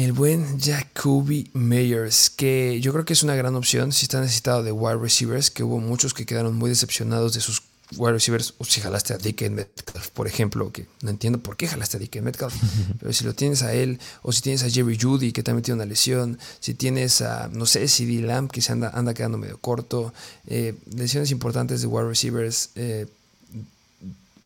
[0.00, 4.62] El buen Jacoby Myers, que yo creo que es una gran opción si está necesitado
[4.62, 7.62] de wide receivers, que hubo muchos que quedaron muy decepcionados de sus
[7.98, 11.68] wide receivers, o si jalaste a Dick Metcalf, por ejemplo, que no entiendo por qué
[11.68, 12.54] jalaste a Dick Metcalf,
[12.98, 15.82] pero si lo tienes a él, o si tienes a Jerry Judy, que también tiene
[15.82, 19.58] una lesión, si tienes a, no sé, CD Lamb, que se anda, anda quedando medio
[19.58, 20.14] corto,
[20.46, 23.06] eh, lesiones importantes de wide receivers, eh,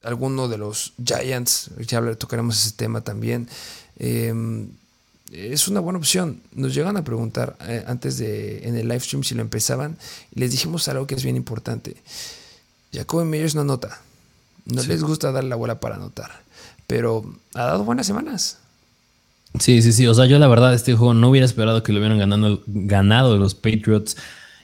[0.03, 3.49] alguno de los Giants, ya tocaremos ese tema también.
[4.01, 4.69] Em,
[5.33, 6.41] es una buena opción.
[6.53, 9.97] Nos llegan a preguntar eh, antes de en el live stream si lo empezaban
[10.35, 11.97] y les dijimos algo que es bien importante.
[12.93, 14.01] Jacoby Meyers no anota.
[14.67, 16.31] No les gusta dar la bola para anotar.
[16.87, 18.59] Pero ha dado buenas semanas.
[19.59, 20.07] Sí, sí, sí.
[20.07, 23.37] O sea, yo la verdad este juego no hubiera esperado que lo hubieran ganado, ganado
[23.37, 24.17] los Patriots.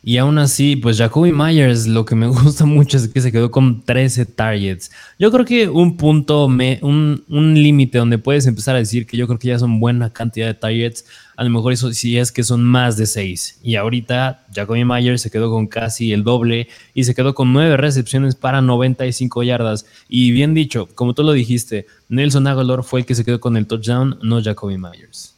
[0.02, 3.50] Y aún así, pues Jacoby Myers, lo que me gusta mucho es que se quedó
[3.50, 4.90] con 13 targets.
[5.18, 9.26] Yo creo que un punto, un, un límite donde puedes empezar a decir que yo
[9.26, 11.04] creo que ya son buena cantidad de targets,
[11.36, 13.60] a lo mejor eso sí es que son más de 6.
[13.62, 17.76] Y ahorita Jacoby Myers se quedó con casi el doble y se quedó con 9
[17.78, 19.86] recepciones para 95 yardas.
[20.08, 23.56] Y bien dicho, como tú lo dijiste, Nelson Aguilar fue el que se quedó con
[23.56, 25.29] el touchdown, no Jacoby Myers.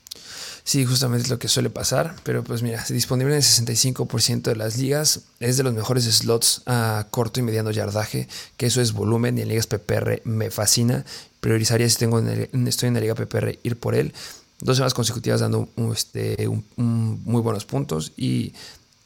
[0.65, 4.57] Sí, justamente es lo que suele pasar, pero pues mira, disponible en el 65% de
[4.57, 8.93] las ligas, es de los mejores slots a corto y mediano yardaje, que eso es
[8.93, 11.05] volumen y en ligas PPR me fascina.
[11.41, 14.13] Priorizaría si tengo estoy en la liga PPR ir por él.
[14.61, 18.53] Dos semanas consecutivas dando este, muy buenos puntos y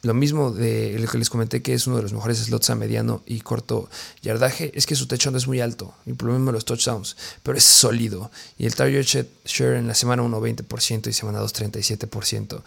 [0.07, 2.75] lo mismo de lo que les comenté que es uno de los mejores slots a
[2.75, 3.91] mediano y corto
[4.23, 7.59] yardaje, es que su techo no es muy alto, el problema de los touchdowns, pero
[7.59, 8.31] es sólido.
[8.59, 9.05] Y el target
[9.45, 12.63] share en la semana 1 20% y semana 2 37%.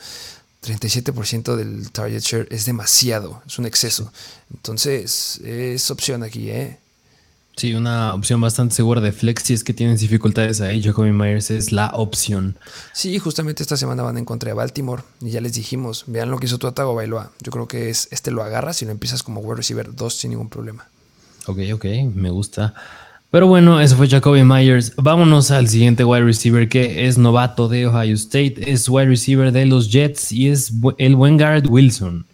[0.61, 4.11] 37% del target share es demasiado, es un exceso.
[4.53, 6.77] Entonces, es opción aquí, ¿eh?
[7.59, 10.81] Sí, una opción bastante segura de flex si es que tienes dificultades ahí.
[10.81, 12.57] Jacoby Myers es la opción.
[12.93, 16.39] Sí, justamente esta semana van en contra de Baltimore y ya les dijimos, vean lo
[16.39, 17.33] que hizo tu Atago Bailoa.
[17.41, 20.29] Yo creo que es este lo agarras y lo empiezas como wide receiver 2 sin
[20.29, 20.87] ningún problema.
[21.47, 21.85] Ok, ok,
[22.15, 22.73] me gusta.
[23.29, 24.93] Pero bueno, eso fue Jacoby Myers.
[24.95, 28.71] Vámonos al siguiente wide receiver que es novato de Ohio State.
[28.71, 32.25] Es wide receiver de los Jets y es el buen Garrett Wilson.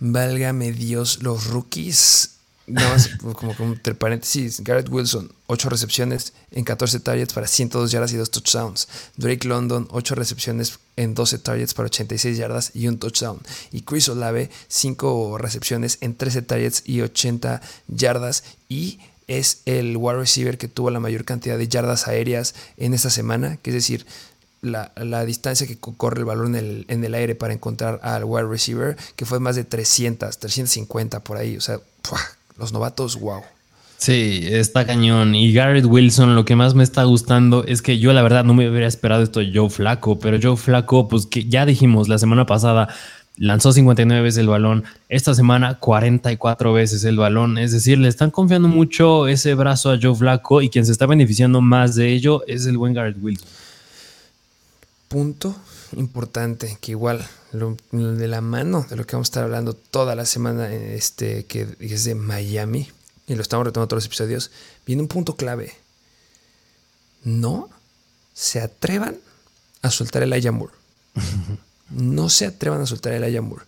[0.00, 2.39] Válgame Dios, los rookies
[2.70, 8.12] nada más como, entre paréntesis, Garrett Wilson, 8 recepciones en 14 targets para 102 yardas
[8.12, 8.88] y 2 touchdowns.
[9.16, 13.40] Drake London, 8 recepciones en 12 targets para 86 yardas y un touchdown.
[13.72, 18.44] Y Chris Olave, 5 recepciones en 13 targets y 80 yardas.
[18.68, 23.10] Y es el wide receiver que tuvo la mayor cantidad de yardas aéreas en esta
[23.10, 24.06] semana, que es decir,
[24.62, 28.48] la, distancia que corre el balón en el, en el, aire para encontrar al wide
[28.48, 31.56] receiver, que fue más de 300, 350 por ahí.
[31.56, 31.80] O sea,
[32.60, 33.42] los novatos, wow.
[33.96, 35.34] Sí, está cañón.
[35.34, 38.54] Y Garrett Wilson, lo que más me está gustando es que yo la verdad no
[38.54, 42.18] me hubiera esperado esto de Joe Flaco, pero Joe Flaco, pues que ya dijimos la
[42.18, 42.88] semana pasada,
[43.36, 48.30] lanzó 59 veces el balón, esta semana 44 veces el balón, es decir, le están
[48.30, 52.42] confiando mucho ese brazo a Joe Flaco y quien se está beneficiando más de ello
[52.46, 53.48] es el buen Garrett Wilson.
[55.08, 55.54] Punto
[55.96, 60.24] importante, que igual de la mano de lo que vamos a estar hablando toda la
[60.24, 62.88] semana, este, que es de Miami,
[63.26, 64.50] y lo estamos retomando todos los episodios,
[64.86, 65.74] viene un punto clave.
[67.24, 67.68] No
[68.34, 69.18] se atrevan
[69.82, 70.72] a soltar el Ayamur.
[71.90, 73.66] No se atrevan a soltar el Ayamur.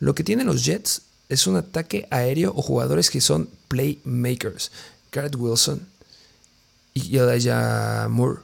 [0.00, 4.72] Lo que tienen los Jets es un ataque aéreo o jugadores que son playmakers.
[5.12, 5.86] Garrett Wilson
[6.94, 8.40] y Elijah Moore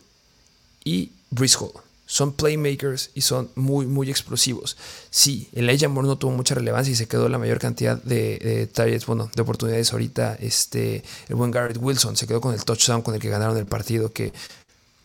[0.85, 4.77] y Brice Hall son playmakers y son muy, muy explosivos.
[5.11, 8.69] Sí, el Elijah Moore no tuvo mucha relevancia y se quedó la mayor cantidad de,
[8.73, 10.37] targets, bueno, de oportunidades ahorita.
[10.41, 13.67] Este, el buen Garrett Wilson se quedó con el touchdown con el que ganaron el
[13.67, 14.33] partido que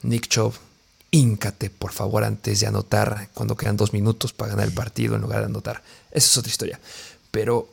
[0.04, 0.54] Nick Chubb,
[1.10, 5.22] íncate por favor antes de anotar cuando quedan dos minutos para ganar el partido en
[5.22, 5.84] lugar de anotar.
[6.12, 6.80] Esa es otra historia.
[7.32, 7.68] Pero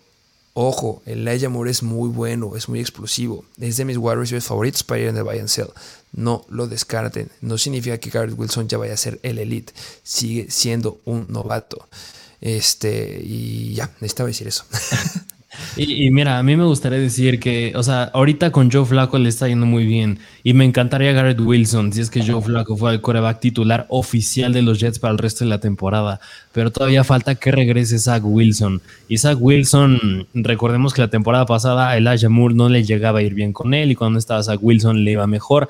[0.60, 3.44] Ojo, el Moore es muy bueno, es muy explosivo.
[3.60, 5.68] Es de mis wide receivers favoritos para ir en el buy and sell.
[6.12, 7.30] No lo descarten.
[7.40, 9.72] No significa que Garrett Wilson ya vaya a ser el elite.
[10.02, 11.88] Sigue siendo un novato.
[12.40, 14.64] Este, y ya, necesitaba decir eso.
[15.76, 19.30] Y, mira, a mí me gustaría decir que, o sea, ahorita con Joe Flacco le
[19.30, 20.18] está yendo muy bien.
[20.42, 24.52] Y me encantaría Garrett Wilson si es que Joe Flacco fue el coreback titular oficial
[24.52, 26.20] de los Jets para el resto de la temporada.
[26.52, 28.82] Pero todavía falta que regrese Zach Wilson.
[29.08, 33.34] Y Zach Wilson, recordemos que la temporada pasada Elijah Moore no le llegaba a ir
[33.34, 33.90] bien con él.
[33.90, 35.68] Y cuando estaba Zach Wilson le iba mejor.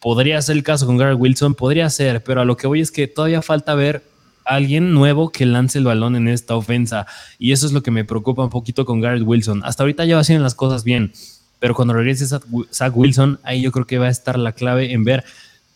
[0.00, 2.90] Podría ser el caso con Garrett Wilson, podría ser, pero a lo que voy es
[2.90, 4.02] que todavía falta ver
[4.50, 7.06] alguien nuevo que lance el balón en esta ofensa.
[7.38, 9.62] Y eso es lo que me preocupa un poquito con Garrett Wilson.
[9.64, 11.12] Hasta ahorita ya va haciendo las cosas bien,
[11.58, 15.04] pero cuando regrese Zach Wilson, ahí yo creo que va a estar la clave en
[15.04, 15.24] ver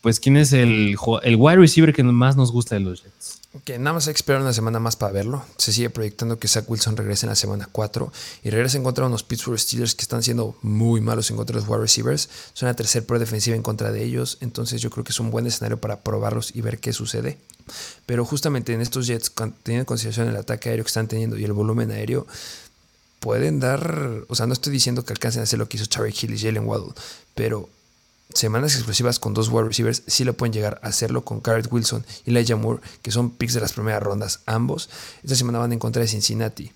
[0.01, 3.41] pues quién es el, el wide receiver que más nos gusta de los Jets.
[3.65, 5.45] Que nada más hay que esperar una semana más para verlo.
[5.57, 8.13] Se sigue proyectando que Zach Wilson regrese en la semana 4
[8.43, 11.55] y regrese en contra de unos Pittsburgh Steelers que están siendo muy malos en contra
[11.55, 12.29] de los wide receivers.
[12.53, 14.39] Son la tercera pro defensiva en contra de ellos.
[14.41, 17.39] Entonces yo creo que es un buen escenario para probarlos y ver qué sucede.
[18.07, 21.45] Pero justamente en estos Jets, teniendo en consideración el ataque aéreo que están teniendo y
[21.45, 22.27] el volumen aéreo,
[23.21, 24.25] pueden dar.
[24.29, 26.39] O sea, no estoy diciendo que alcancen a hacer lo que hizo Charlie Hill y
[26.39, 26.93] Jalen Waddle,
[27.35, 27.69] pero
[28.35, 32.05] semanas explosivas con dos wide receivers sí lo pueden llegar a hacerlo con Garrett Wilson
[32.27, 34.91] y Elijah Moore, que son picks de las primeras rondas ambos.
[35.23, 36.73] Esta semana van en contra de Cincinnati.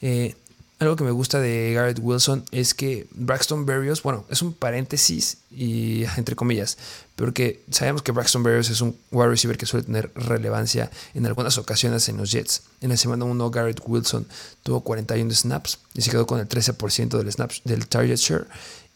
[0.00, 0.36] Eh,
[0.84, 5.38] algo que me gusta de Garrett Wilson es que Braxton Berrios, bueno, es un paréntesis
[5.50, 6.78] y entre comillas,
[7.16, 11.58] porque sabemos que Braxton Berrios es un wide receiver que suele tener relevancia en algunas
[11.58, 12.62] ocasiones en los Jets.
[12.80, 14.26] En la semana 1 Garrett Wilson
[14.62, 18.46] tuvo 41 snaps y se quedó con el 13% del snaps del target share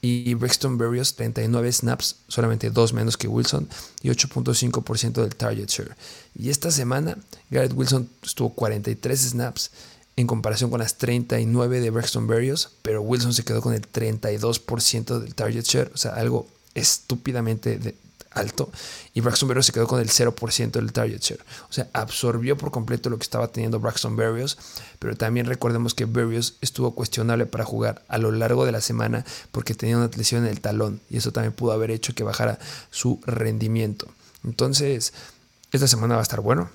[0.01, 3.69] y Braxton Berrios 39 snaps, solamente dos menos que Wilson
[4.03, 5.97] y 8.5% del target share.
[6.37, 7.19] Y esta semana
[7.51, 9.71] Garrett Wilson estuvo 43 snaps
[10.19, 15.21] en comparación con las 39 de Braxton Berrios, pero Wilson se quedó con el 32%
[15.21, 17.95] del target share, o sea, algo estúpidamente
[18.33, 18.69] alto.
[19.15, 21.41] Y Braxton Berrios se quedó con el 0% del target share.
[21.71, 24.59] O sea, absorbió por completo lo que estaba teniendo Braxton Berrios,
[24.99, 29.25] pero también recordemos que Berrios estuvo cuestionable para jugar a lo largo de la semana
[29.53, 32.59] porque tenía una lesión en el talón y eso también pudo haber hecho que bajara
[32.91, 34.09] su rendimiento.
[34.45, 35.13] Entonces,
[35.71, 36.71] esta semana va a estar bueno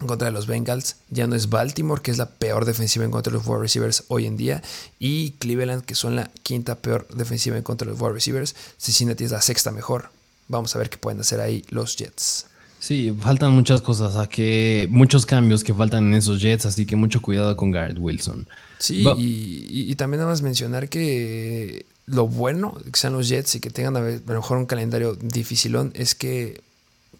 [0.00, 0.96] en contra de los Bengals.
[1.10, 4.04] Ya no es Baltimore, que es la peor defensiva en contra de los wide receivers
[4.08, 4.62] hoy en día.
[4.98, 8.54] Y Cleveland, que son la quinta peor defensiva en contra de los wide receivers.
[8.78, 10.10] Cincinnati es la sexta mejor.
[10.48, 12.46] Vamos a ver qué pueden hacer ahí los Jets.
[12.80, 16.96] Sí, faltan muchas cosas, a que muchos cambios que faltan en esos Jets, así que
[16.96, 18.48] mucho cuidado con Garrett Wilson.
[18.80, 23.70] Sí, y, también nada más mencionar que lo bueno que sean los Jets y que
[23.70, 26.60] tengan a lo mejor un calendario dificilón es que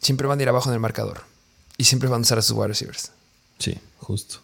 [0.00, 1.31] siempre van a ir abajo en el marcador
[1.76, 3.10] y siempre van a usar a sus wide receivers.
[3.58, 4.38] Sí, justo.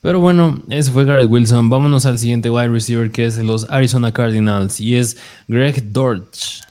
[0.00, 1.68] Pero bueno, ese fue Garrett Wilson.
[1.68, 5.16] Vámonos al siguiente wide receiver que es los Arizona Cardinals y es
[5.48, 6.62] Greg Dortch.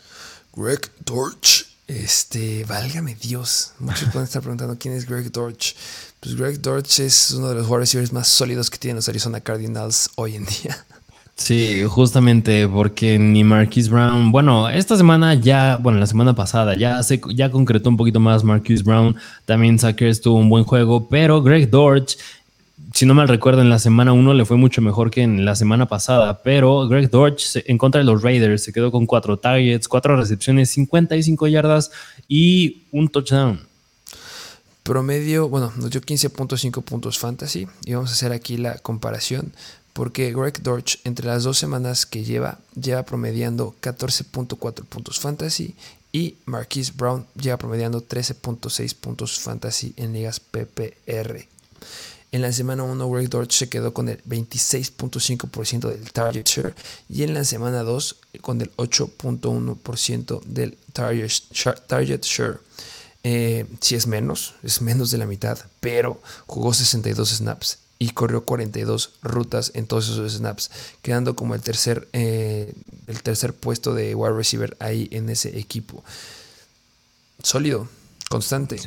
[0.56, 1.66] Greg Dortch.
[1.88, 3.74] Este, válgame Dios.
[3.80, 5.76] Muchos pueden estar preguntando quién es Greg Dortch.
[6.20, 9.42] Pues Greg Dortch es uno de los wide receivers más sólidos que tienen los Arizona
[9.42, 10.86] Cardinals hoy en día.
[11.38, 17.02] Sí, justamente porque ni Marquise Brown, bueno, esta semana ya, bueno, la semana pasada ya
[17.04, 19.16] se ya concretó un poquito más Marquise Brown,
[19.46, 22.18] también Sackers tuvo un buen juego, pero Greg Dortch,
[22.92, 25.56] si no mal recuerdo, en la semana 1 le fue mucho mejor que en la
[25.56, 29.88] semana pasada, pero Greg Dortch en contra de los Raiders se quedó con cuatro targets,
[29.88, 31.92] cuatro recepciones, 55 yardas
[32.28, 33.62] y un touchdown.
[34.82, 39.54] Promedio, bueno, nos dio 15.5 puntos fantasy y vamos a hacer aquí la comparación
[39.98, 45.74] porque Greg Dortch entre las dos semanas que lleva, lleva promediando 14.4 puntos fantasy
[46.12, 51.48] y Marquise Brown lleva promediando 13.6 puntos fantasy en ligas PPR.
[52.32, 56.76] En la semana 1, Greg Dortch se quedó con el 26.5% del target share
[57.10, 62.60] y en la semana 2 con el 8.1% del target share.
[63.24, 68.44] Eh, si es menos, es menos de la mitad, pero jugó 62 snaps y corrió
[68.44, 70.72] 42 rutas en todos esos snaps,
[71.02, 72.74] quedando como el tercer, eh,
[73.08, 76.04] el tercer puesto de wide receiver ahí en ese equipo.
[77.42, 77.88] Sólido,
[78.30, 78.78] constante.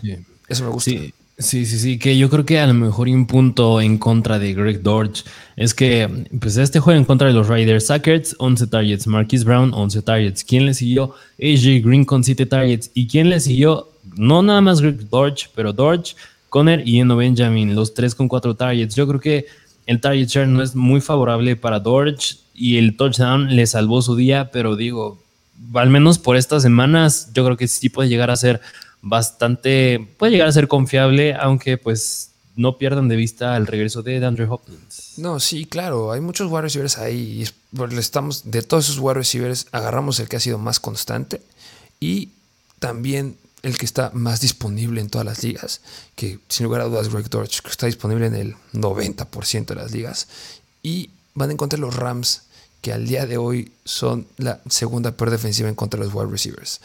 [0.48, 0.90] Eso me gusta.
[0.90, 1.14] Sí.
[1.40, 4.52] Sí, sí, sí, que yo creo que a lo mejor un punto en contra de
[4.52, 5.24] Greg Dortch
[5.56, 9.72] es que pues este juego en contra de los Raiders, Sackers 11 targets, Marquis Brown
[9.72, 11.14] 11 targets, ¿quién le siguió?
[11.42, 13.88] AJ Green con 7 targets y quién le siguió?
[14.16, 16.14] No nada más Greg Dortch, pero Dortch
[16.50, 18.94] Conner y Eno Benjamin, los tres con cuatro targets.
[18.94, 19.46] Yo creo que
[19.86, 24.16] el target share no es muy favorable para Dorch y el touchdown le salvó su
[24.16, 25.18] día, pero digo,
[25.74, 28.60] al menos por estas semanas, yo creo que sí puede llegar a ser
[29.00, 34.24] bastante, puede llegar a ser confiable, aunque pues no pierdan de vista el regreso de
[34.24, 35.14] Andrew Hopkins.
[35.16, 37.42] No, sí, claro, hay muchos wide receivers ahí.
[37.42, 41.40] Y estamos, de todos esos wide receivers, agarramos el que ha sido más constante
[42.00, 42.30] y
[42.78, 45.80] también el que está más disponible en todas las ligas,
[46.14, 50.28] que sin lugar a dudas Greg Dortch está disponible en el 90% de las ligas.
[50.82, 52.42] Y van en contra de los Rams,
[52.80, 56.30] que al día de hoy son la segunda peor defensiva en contra de los wide
[56.30, 56.80] receivers.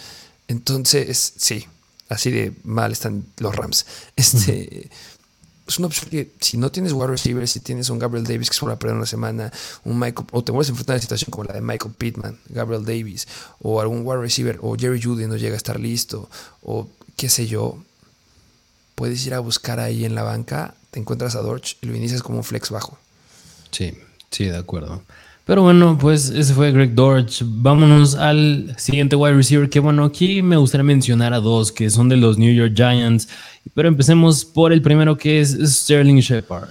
[0.47, 1.65] Entonces, sí,
[2.09, 3.85] así de mal están los Rams.
[4.15, 4.89] Este.
[5.67, 8.55] Es una opción que si no tienes wide receivers, si tienes un Gabriel Davis que
[8.55, 9.51] se a perder una semana,
[9.83, 12.39] un Michael, o te vuelves a enfrentar a una situación como la de Michael Pittman,
[12.49, 13.27] Gabriel Davis,
[13.61, 16.29] o algún wide receiver, o Jerry Judy no llega a estar listo,
[16.61, 17.83] o qué sé yo,
[18.93, 22.21] puedes ir a buscar ahí en la banca, te encuentras a Dorch y lo inicias
[22.21, 22.97] como un flex bajo.
[23.71, 23.97] Sí,
[24.29, 25.01] sí, de acuerdo.
[25.45, 27.43] Pero bueno, pues ese fue Greg Dortch.
[27.45, 29.69] Vámonos al siguiente wide receiver.
[29.69, 33.27] Que bueno, aquí me gustaría mencionar a dos que son de los New York Giants.
[33.75, 36.69] Pero empecemos por el primero que es Sterling Shepard.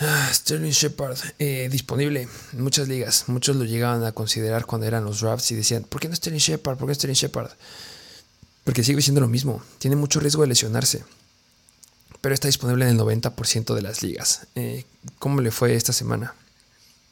[0.00, 3.24] Ah, Sterling Shepard, eh, disponible en muchas ligas.
[3.26, 6.38] Muchos lo llegaban a considerar cuando eran los drafts y decían, ¿por qué no Sterling
[6.38, 6.78] Shepard?
[6.78, 7.50] ¿Por qué Sterling Shepard?
[8.64, 9.62] Porque sigue siendo lo mismo.
[9.78, 11.04] Tiene mucho riesgo de lesionarse.
[12.22, 14.46] Pero está disponible en el 90% de las ligas.
[14.54, 14.84] Eh,
[15.18, 16.34] ¿Cómo le fue esta semana?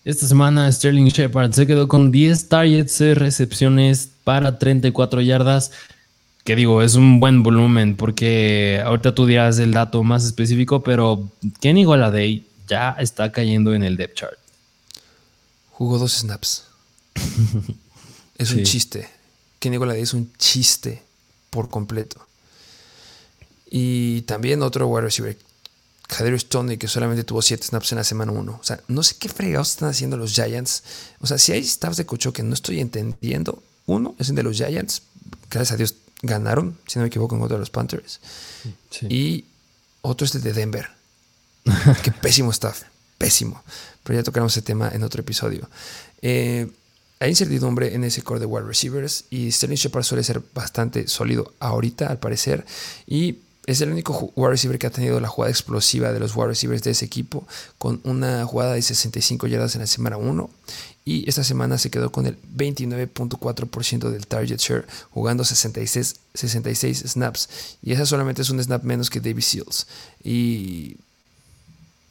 [0.07, 5.73] Esta semana Sterling Shepard se quedó con 10 targets de recepciones para 34 yardas.
[6.45, 11.29] Que digo, es un buen volumen porque ahorita tú dirás el dato más específico, pero
[11.61, 14.39] Kenny Goladay ya está cayendo en el depth chart.
[15.73, 16.69] Jugó dos snaps.
[18.39, 19.09] es un chiste.
[19.59, 21.03] Kenny Goladay es un chiste
[21.51, 22.25] por completo.
[23.69, 25.37] Y también otro wide receiver
[26.07, 28.59] Kadarius Tony, que solamente tuvo 7 snaps en la semana 1.
[28.61, 30.83] O sea, no sé qué fregados están haciendo los Giants.
[31.21, 34.43] O sea, si hay staffs de cocho que no estoy entendiendo, uno es el de
[34.43, 35.03] los Giants.
[35.51, 38.21] Gracias a Dios ganaron, si no me equivoco, en contra de los Panthers.
[39.09, 39.45] Y
[40.03, 40.89] otro es el de Denver.
[42.03, 42.83] qué pésimo staff.
[43.19, 43.63] Pésimo.
[44.03, 45.69] Pero ya tocaremos ese tema en otro episodio.
[46.23, 46.71] Eh,
[47.19, 51.55] hay incertidumbre en ese core de wide receivers y Sterling Shepard suele ser bastante sólido
[51.61, 52.65] ahorita, al parecer.
[53.07, 56.49] Y es el único wide receiver que ha tenido la jugada explosiva de los wide
[56.49, 57.47] receivers de ese equipo,
[57.79, 60.49] con una jugada de 65 yardas en la semana 1.
[61.05, 67.49] Y esta semana se quedó con el 29.4% del target share, jugando 66, 66 snaps.
[67.83, 69.87] Y esa solamente es un snap menos que David Seals.
[70.23, 70.97] Y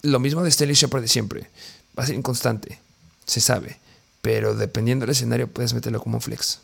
[0.01, 1.49] lo mismo de Stanley Shepard de siempre.
[1.97, 2.79] Va a ser inconstante,
[3.25, 3.77] se sabe.
[4.21, 6.59] Pero dependiendo del escenario, puedes meterlo como flex.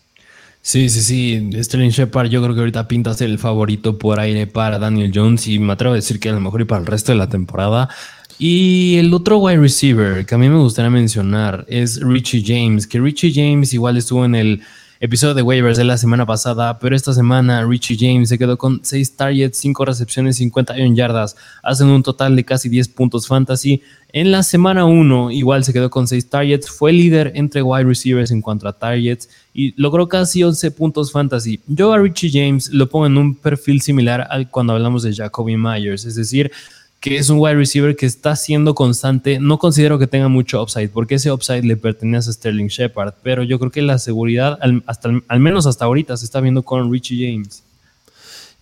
[0.63, 1.63] Sí, sí, sí.
[1.63, 5.47] Sterling Shepard, yo creo que ahorita pinta ser el favorito por aire para Daniel Jones
[5.47, 7.29] y me atrevo a decir que a lo mejor y para el resto de la
[7.29, 7.89] temporada.
[8.37, 12.99] Y el otro wide receiver que a mí me gustaría mencionar es Richie James, que
[12.99, 14.61] Richie James igual estuvo en el
[14.99, 18.81] episodio de waivers de la semana pasada, pero esta semana Richie James se quedó con
[18.83, 23.81] 6 targets, 5 recepciones, 51 yardas, hacen un total de casi 10 puntos fantasy.
[24.13, 28.31] En la semana 1 igual se quedó con 6 targets, fue líder entre wide receivers
[28.31, 31.61] en cuanto a targets y logró casi 11 puntos fantasy.
[31.67, 35.55] Yo a Richie James lo pongo en un perfil similar al cuando hablamos de Jacoby
[35.55, 36.51] Myers, es decir,
[36.99, 39.39] que es un wide receiver que está siendo constante.
[39.39, 43.43] No considero que tenga mucho upside, porque ese upside le pertenece a Sterling Shepard, pero
[43.43, 44.83] yo creo que la seguridad, al,
[45.27, 47.63] al menos hasta ahorita, se está viendo con Richie James.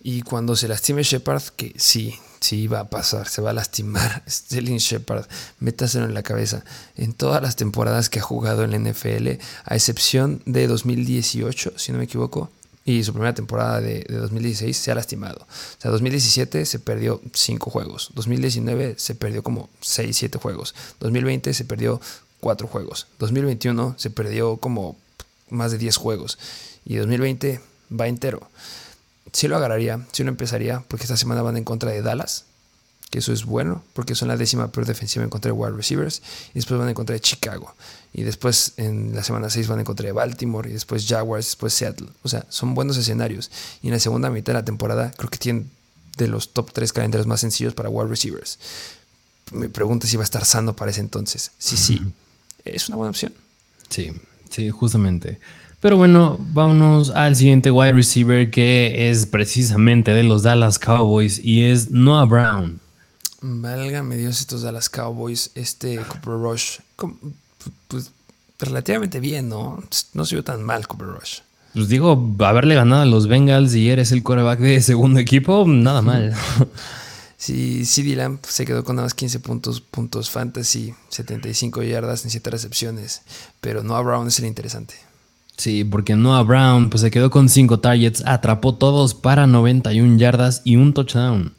[0.02, 4.22] Y cuando se lastime Shepard, que sí, sí va a pasar, se va a lastimar
[4.28, 5.26] Sterling Shepard,
[5.58, 6.64] métaselo en la cabeza.
[6.96, 11.92] En todas las temporadas que ha jugado en la NFL, a excepción de 2018, si
[11.92, 12.50] no me equivoco,
[12.84, 15.42] y su primera temporada de, 2016 se ha lastimado.
[15.42, 21.52] O sea, 2017 se perdió 5 juegos, 2019 se perdió como 6, 7 juegos, 2020
[21.52, 22.00] se perdió
[22.40, 24.96] 4 juegos, 2021 se perdió como
[25.50, 26.38] más de 10 juegos
[26.84, 27.60] y 2020
[27.92, 28.48] va entero.
[29.32, 32.44] Si lo agarraría, si lo empezaría, porque esta semana van en contra de Dallas,
[33.10, 36.22] que eso es bueno, porque son la décima peor defensiva en contra de wide receivers,
[36.50, 37.74] y después van en contra de Chicago,
[38.12, 41.74] y después en la semana 6 van en contra de Baltimore, y después Jaguars, después
[41.74, 42.08] Seattle.
[42.22, 43.50] O sea, son buenos escenarios.
[43.82, 45.70] Y en la segunda mitad de la temporada creo que tienen
[46.16, 48.58] de los top 3 calendarios más sencillos para wide receivers.
[49.52, 51.50] Me pregunto si va a estar sano para ese entonces.
[51.58, 52.00] Sí, sí,
[52.64, 53.34] es una buena opción.
[53.88, 54.12] Sí,
[54.50, 55.40] sí, justamente.
[55.80, 61.64] Pero bueno, vámonos al siguiente wide receiver que es precisamente de los Dallas Cowboys y
[61.64, 62.80] es Noah Brown.
[63.40, 66.78] Válgame Dios, estos Dallas Cowboys, este Cooper Rush,
[67.88, 68.12] pues
[68.58, 69.82] relativamente bien, ¿no?
[70.12, 71.38] No se vio tan mal Cooper Rush.
[71.72, 76.02] Pues digo, haberle ganado a los Bengals y eres el coreback de segundo equipo, nada
[76.02, 76.34] mal.
[77.40, 82.30] Sí, CD Lamp se quedó con nada más 15 puntos, puntos fantasy, 75 yardas en
[82.30, 83.22] 7 recepciones,
[83.62, 84.94] pero Noah Brown es el interesante.
[85.60, 90.62] Sí, porque Noah Brown pues, se quedó con 5 targets, atrapó todos para 91 yardas
[90.64, 91.52] y un touchdown.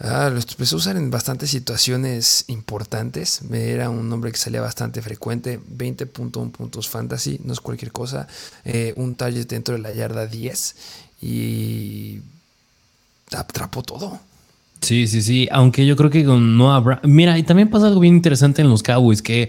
[0.00, 3.42] Ah, lo empezó a usar en bastantes situaciones importantes.
[3.52, 5.60] Era un nombre que salía bastante frecuente.
[5.60, 8.26] 20.1 puntos fantasy, no es cualquier cosa.
[8.64, 10.74] Eh, un target dentro de la yarda 10
[11.22, 12.18] y
[13.30, 14.18] atrapó todo.
[14.80, 15.46] Sí, sí, sí.
[15.52, 17.00] Aunque yo creo que con Noah Brown.
[17.04, 19.48] Mira, y también pasa algo bien interesante en los Cowboys que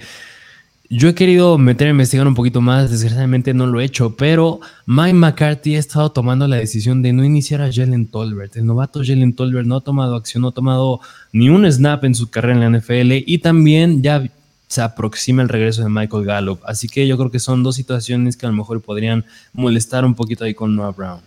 [0.89, 4.61] Yo he querido meter a investigar un poquito más, desgraciadamente no lo he hecho, pero
[4.85, 8.55] Mike McCarthy ha estado tomando la decisión de no iniciar a Jalen Tolbert.
[8.55, 11.01] El novato Jalen Tolbert no ha tomado acción, no ha tomado
[11.33, 14.23] ni un snap en su carrera en la NFL y también ya
[14.67, 16.61] se aproxima el regreso de Michael Gallup.
[16.65, 20.15] Así que yo creo que son dos situaciones que a lo mejor podrían molestar un
[20.15, 21.19] poquito ahí con Noah Brown.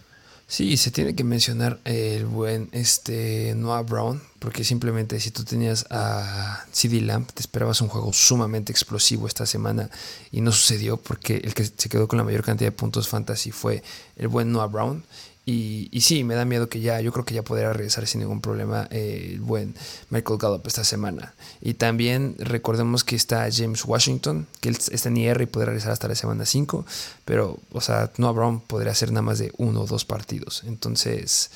[0.51, 5.87] Sí, se tiene que mencionar el buen este, Noah Brown, porque simplemente si tú tenías
[5.91, 9.91] a CD Lamp, te esperabas un juego sumamente explosivo esta semana
[10.33, 13.53] y no sucedió porque el que se quedó con la mayor cantidad de puntos fantasy
[13.53, 13.85] fue
[14.17, 15.05] el buen Noah Brown.
[15.53, 18.21] Y, y, sí, me da miedo que ya, yo creo que ya podrá regresar sin
[18.21, 19.75] ningún problema eh, el buen
[20.09, 21.35] Michael Gallup esta semana.
[21.61, 25.91] Y también recordemos que está James Washington, que él está en IR y podrá regresar
[25.91, 26.87] hasta la semana 5,
[27.25, 30.63] pero, o sea, Noah Brown podría hacer nada más de uno o dos partidos.
[30.69, 31.51] Entonces,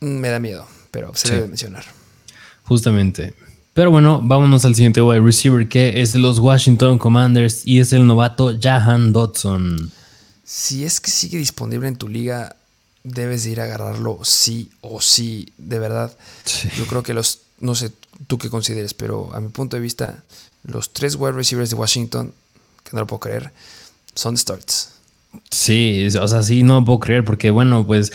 [0.00, 1.84] me da miedo, pero se debe mencionar.
[2.64, 3.34] Justamente.
[3.74, 7.92] Pero bueno, vámonos al siguiente wide receiver que es de los Washington Commanders y es
[7.92, 9.92] el novato Jahan Dodson.
[10.42, 12.56] Si es que sigue disponible en tu liga,
[13.04, 16.16] debes de ir a agarrarlo sí o sí, de verdad.
[16.76, 17.92] Yo creo que los, no sé
[18.26, 20.22] tú qué consideres, pero a mi punto de vista,
[20.64, 22.32] los tres wide receivers de Washington,
[22.84, 23.52] que no lo puedo creer,
[24.14, 24.90] son starts.
[25.50, 28.12] Sí, o sea, sí, no lo puedo creer porque, bueno, pues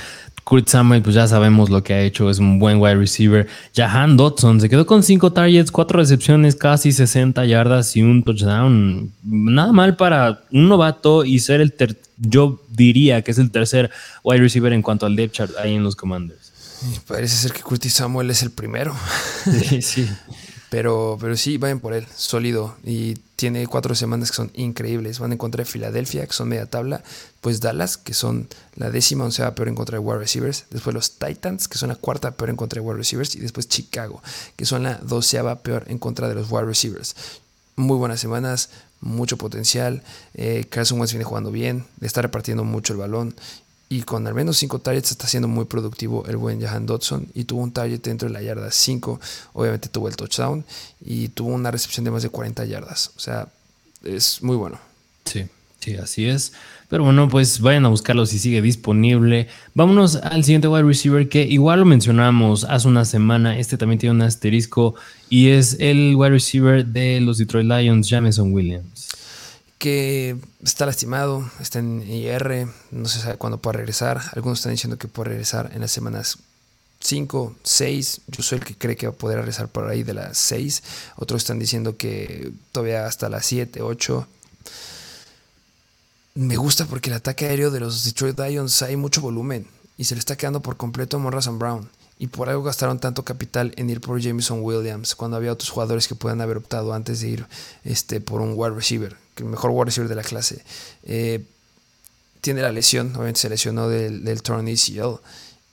[0.47, 3.47] Kurt Samuel, pues ya sabemos lo que ha hecho, es un buen wide receiver.
[3.75, 9.11] Jahan Dodson se quedó con 5 targets, 4 recepciones, casi 60 yardas y un touchdown.
[9.23, 13.91] Nada mal para un novato y ser el, ter yo diría que es el tercer
[14.23, 16.51] wide receiver en cuanto al depth chart ahí en los Commanders.
[17.07, 18.95] parece ser que Curtis Samuel es el primero.
[19.43, 20.09] Sí, sí.
[20.69, 22.75] Pero, pero sí, vayan por él, sólido.
[22.83, 25.19] Y tiene cuatro semanas que son increíbles.
[25.19, 27.03] Van en contra de Filadelfia, que son media tabla.
[27.39, 30.65] Pues Dallas, que son la décima onceava peor en contra de wide receivers.
[30.69, 33.35] Después los Titans, que son la cuarta peor en contra de wide receivers.
[33.35, 34.21] Y después Chicago,
[34.57, 37.15] que son la doceava peor en contra de los wide receivers.
[37.77, 38.69] Muy buenas semanas,
[39.01, 40.03] mucho potencial.
[40.33, 43.35] Eh, Carson Wentz viene jugando bien, le está repartiendo mucho el balón.
[43.89, 47.27] Y con al menos 5 targets está siendo muy productivo el buen Jahan Dodson.
[47.33, 49.19] Y tuvo un target dentro de la yarda 5.
[49.53, 50.65] Obviamente tuvo el touchdown.
[50.99, 53.11] Y tuvo una recepción de más de 40 yardas.
[53.15, 53.47] O sea,
[54.03, 54.77] es muy bueno.
[55.23, 55.47] Sí,
[55.79, 56.53] sí, así es.
[56.89, 59.47] Pero bueno, pues vayan a buscarlo si sigue disponible.
[59.73, 63.59] Vámonos al siguiente wide receiver que igual lo mencionamos hace una semana.
[63.59, 64.95] Este también tiene un asterisco
[65.29, 69.09] y es el wide receiver de los Detroit Lions, Jameson Williams.
[69.77, 74.21] Que está lastimado, está en IR, no se sabe cuándo pueda regresar.
[74.33, 76.39] Algunos están diciendo que puede regresar en las semanas
[77.01, 78.21] 5, 6.
[78.27, 80.83] Yo soy el que cree que va a poder regresar por ahí de las 6.
[81.17, 84.27] Otros están diciendo que todavía hasta las 7, 8
[86.37, 89.65] me gusta porque el ataque aéreo de los Detroit Lions hay mucho volumen
[89.97, 91.89] y se le está quedando por completo a Morrison Brown.
[92.19, 96.07] Y por algo gastaron tanto capital en ir por Jameson Williams cuando había otros jugadores
[96.07, 97.45] que puedan haber optado antes de ir
[97.83, 100.63] este, por un wide receiver, el mejor wide receiver de la clase.
[101.03, 101.43] Eh,
[102.41, 105.19] tiene la lesión, obviamente se lesionó del, del torn ACL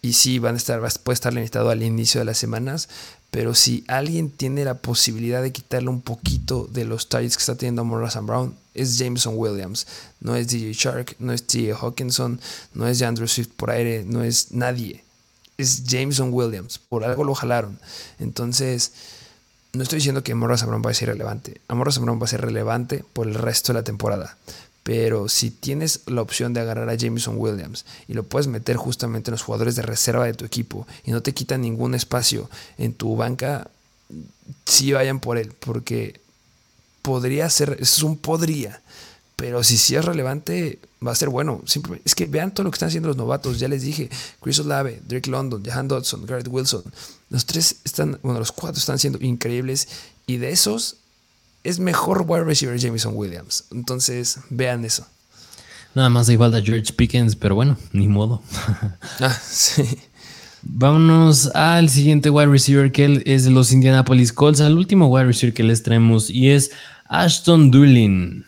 [0.00, 2.88] y sí van a estar, puede estar limitado al inicio de las semanas,
[3.35, 7.57] pero si alguien tiene la posibilidad de quitarle un poquito de los targets que está
[7.57, 9.89] teniendo Morrison Brown, es Jameson Williams,
[10.20, 11.74] no es DJ Shark, no es T.
[11.74, 12.41] Hawkinson,
[12.74, 15.03] no es Andrew Swift por aire, no es nadie.
[15.59, 17.80] Es Jameson Williams, por algo lo jalaron.
[18.20, 18.93] Entonces,
[19.72, 21.61] no estoy diciendo que Morrison Brown va a ser relevante.
[21.66, 24.39] A Morrison Brown va a ser relevante por el resto de la temporada.
[24.85, 29.30] Pero si tienes la opción de agarrar a Jameson Williams y lo puedes meter justamente
[29.30, 32.93] en los jugadores de reserva de tu equipo y no te quita ningún espacio en
[32.93, 33.70] tu banca,
[34.66, 36.20] sí vayan por él, porque
[37.01, 38.82] podría ser, es un podría,
[39.37, 41.62] pero si sí es relevante, va a ser bueno.
[42.05, 43.59] es que vean todo lo que están haciendo los novatos.
[43.59, 44.09] Ya les dije,
[44.41, 46.85] Chris Olave, Drake London, Jahan Dodson, Garrett Wilson.
[47.30, 49.89] Los tres están, bueno, los cuatro están siendo increíbles.
[50.26, 50.97] Y de esos,
[51.64, 53.64] es mejor wide receiver Jameson Williams.
[53.72, 55.06] Entonces, vean eso.
[55.94, 58.42] Nada más hay falta George Pickens, pero bueno, ni modo.
[59.20, 59.84] ah, sí.
[60.62, 65.54] Vámonos al siguiente wide receiver que es de los Indianapolis Colts, al último wide receiver
[65.54, 66.70] que les traemos y es
[67.08, 68.44] Ashton Doolin.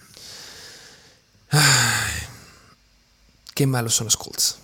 [3.54, 4.58] qué malos son los Colts.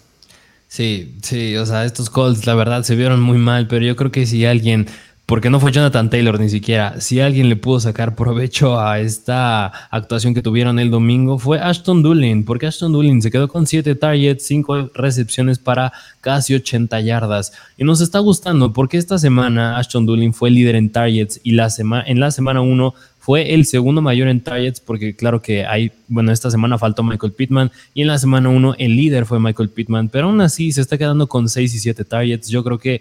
[0.67, 4.11] Sí, sí, o sea, estos Colts la verdad se vieron muy mal, pero yo creo
[4.11, 4.89] que si alguien,
[5.33, 9.89] porque no fue Jonathan Taylor ni siquiera, si alguien le pudo sacar provecho a esta
[9.91, 13.95] actuación que tuvieron el domingo fue Ashton Doolin, porque Ashton Doolin se quedó con 7
[13.95, 17.55] targets, 5 recepciones para casi 80 yardas.
[17.79, 21.69] Y nos está gustando porque esta semana Ashton Doolin fue líder en targets y la
[22.05, 26.31] en la semana 1 fue el segundo mayor en targets porque claro que hay, bueno,
[26.31, 30.11] esta semana faltó Michael Pittman y en la semana 1 el líder fue Michael Pittman,
[30.11, 32.49] pero aún así se está quedando con 6 y 7 targets.
[32.49, 33.01] Yo creo que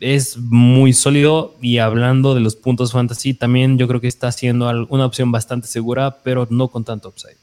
[0.00, 4.68] es muy sólido y hablando de los puntos fantasy, también yo creo que está siendo
[4.88, 7.36] una opción bastante segura, pero no con tanto upside.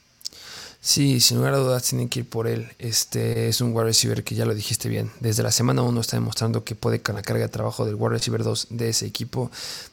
[0.86, 2.68] Sí, sin lugar a dudas tienen que ir por él.
[2.78, 5.12] Este es un wide receiver que ya lo dijiste bien.
[5.22, 8.10] Desde la semana 1 está demostrando que puede con la carga de trabajo del wide
[8.10, 9.50] receiver 2 de ese equipo.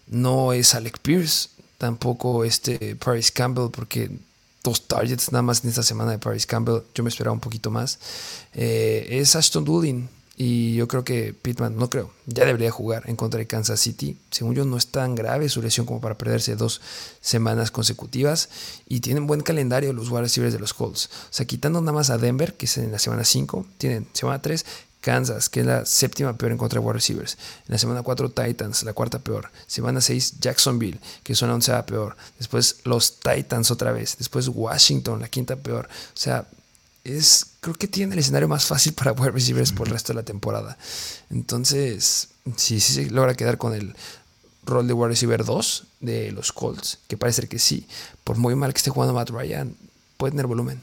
[0.08, 4.10] No es Alec Pierce, tampoco este Paris Campbell, porque
[4.64, 6.80] dos targets nada más en esta semana de Paris Campbell.
[6.92, 8.00] Yo me esperaba un poquito más.
[8.52, 10.08] Eh, es Ashton Doolin
[10.42, 14.16] y yo creo que Pittman, no creo, ya debería jugar en contra de Kansas City.
[14.30, 16.80] Según yo, no es tan grave su lesión como para perderse dos
[17.20, 18.48] semanas consecutivas.
[18.88, 21.10] Y tienen buen calendario los wide receivers de los Colts.
[21.24, 24.40] O sea, quitando nada más a Denver, que es en la semana 5, tienen semana
[24.40, 24.64] 3,
[25.02, 27.36] Kansas, que es la séptima peor en contra de wide receivers.
[27.66, 29.50] En la semana 4, Titans, la cuarta peor.
[29.66, 32.16] Semana 6, Jacksonville, que es una onceava peor.
[32.38, 34.16] Después los Titans otra vez.
[34.16, 35.86] Después Washington, la quinta peor.
[35.86, 36.46] O sea,
[37.04, 40.18] es, creo que tiene el escenario más fácil para wide receivers por el resto de
[40.18, 40.76] la temporada.
[41.30, 43.94] Entonces, si sí, se logra quedar con el
[44.64, 47.86] rol de wide receiver 2 de los Colts, que parece que sí,
[48.24, 49.74] por muy mal que esté jugando Matt Ryan,
[50.16, 50.80] puede tener volumen.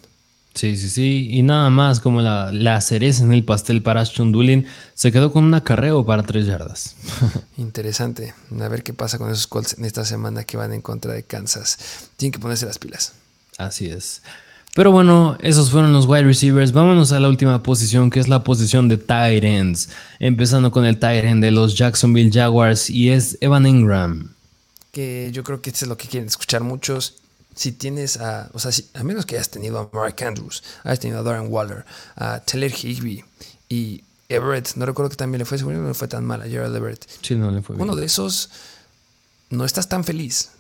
[0.58, 1.28] Sí, sí, sí.
[1.30, 4.66] Y nada más como la, la cereza en el pastel para Ashton Doolin,
[4.96, 6.96] se quedó con un acarreo para tres yardas.
[7.58, 8.34] Interesante.
[8.60, 11.22] A ver qué pasa con esos Colts en esta semana que van en contra de
[11.22, 12.10] Kansas.
[12.18, 13.14] Tienen que ponerse las pilas.
[13.60, 14.24] Así es.
[14.78, 16.72] Pero bueno, esos fueron los wide receivers.
[16.72, 19.90] Vámonos a la última posición, que es la posición de tight ends.
[20.20, 24.36] Empezando con el tight end de los Jacksonville Jaguars y es Evan Ingram.
[24.92, 27.16] Que yo creo que esto es lo que quieren escuchar muchos.
[27.56, 31.22] Si tienes a, o sea, a menos que hayas tenido a Mark Andrews, hayas tenido
[31.22, 31.84] a Darren Waller,
[32.16, 33.24] a Taylor Higby
[33.70, 36.46] y Everett, no recuerdo que también le fue, seguro no le fue tan mal a
[36.46, 37.04] Gerald Everett.
[37.24, 38.52] Sí, no le fue Uno de esos,
[39.50, 40.52] no estás tan feliz.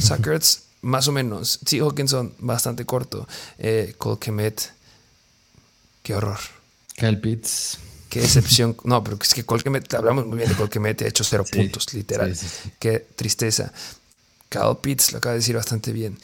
[0.00, 1.60] Suckers más o menos.
[1.66, 3.26] Sí, Hawkinson, bastante corto.
[3.58, 4.72] Eh, Colquemet,
[6.02, 6.38] qué horror.
[6.96, 7.78] Kyle Pitts.
[8.08, 8.76] Qué excepción.
[8.84, 12.36] No, pero es que Colquemet, hablamos muy bien de Colquemet, ha hecho cero puntos, literal.
[12.78, 13.72] qué tristeza.
[14.48, 16.18] Kyle Pitts lo acaba de decir bastante bien.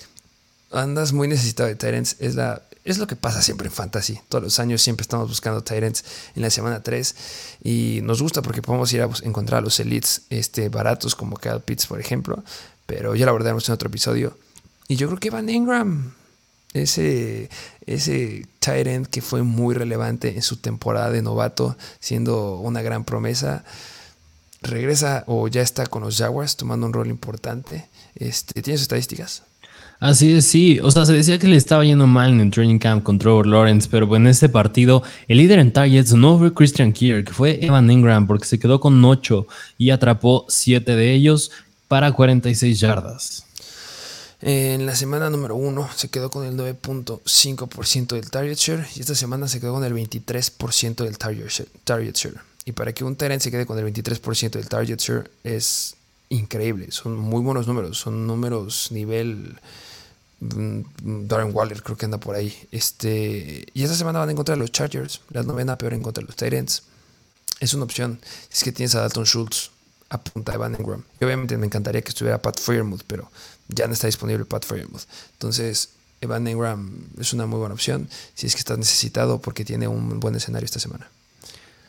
[0.70, 2.16] Andas muy necesitado de Tyrants.
[2.18, 4.18] Es, la, es lo que pasa siempre en Fantasy.
[4.28, 7.14] Todos los años siempre estamos buscando Tyrants en la semana 3.
[7.62, 11.60] Y nos gusta porque podemos ir a encontrar a los elites este, baratos como Kyle
[11.60, 12.42] Pitts, por ejemplo.
[12.94, 14.36] Pero ya lo abordaremos en otro episodio.
[14.86, 16.12] Y yo creo que Van Ingram,
[16.74, 17.48] ese,
[17.86, 23.64] ese tight que fue muy relevante en su temporada de novato, siendo una gran promesa,
[24.60, 27.86] regresa o ya está con los Jaguars tomando un rol importante.
[28.14, 29.42] Este, ¿Tienes estadísticas?
[29.98, 30.78] Así es, sí.
[30.82, 33.46] O sea, se decía que le estaba yendo mal en el training camp con Trevor
[33.46, 37.90] Lawrence, pero en este partido el líder en targets no fue Christian que fue Evan
[37.90, 39.46] Ingram, porque se quedó con 8
[39.78, 41.52] y atrapó 7 de ellos
[41.92, 43.44] para 46 yardas.
[44.40, 49.14] En la semana número 1 se quedó con el 9.5% del target share y esta
[49.14, 51.48] semana se quedó con el 23% del target
[52.16, 55.96] share, Y para que un Tyrant se quede con el 23% del target share es
[56.30, 56.90] increíble.
[56.92, 57.98] Son muy buenos números.
[57.98, 59.60] Son números nivel
[60.40, 60.80] mm,
[61.26, 62.56] Darren Waller, creo que anda por ahí.
[62.72, 65.20] Este, y esta semana van a encontrar los Chargers.
[65.28, 66.84] La novena peor en contra de los Tyrants.
[67.60, 68.18] Es una opción.
[68.50, 69.72] Es que tienes a Dalton Schultz
[70.12, 71.02] a punta de Van Ingram.
[71.20, 73.30] Y obviamente me encantaría que estuviera Pat Fairmouth, pero
[73.68, 75.04] ya no está disponible Pat Fairmouth.
[75.32, 75.88] Entonces,
[76.20, 80.20] Evan Ingram es una muy buena opción si es que está necesitado porque tiene un
[80.20, 81.10] buen escenario esta semana.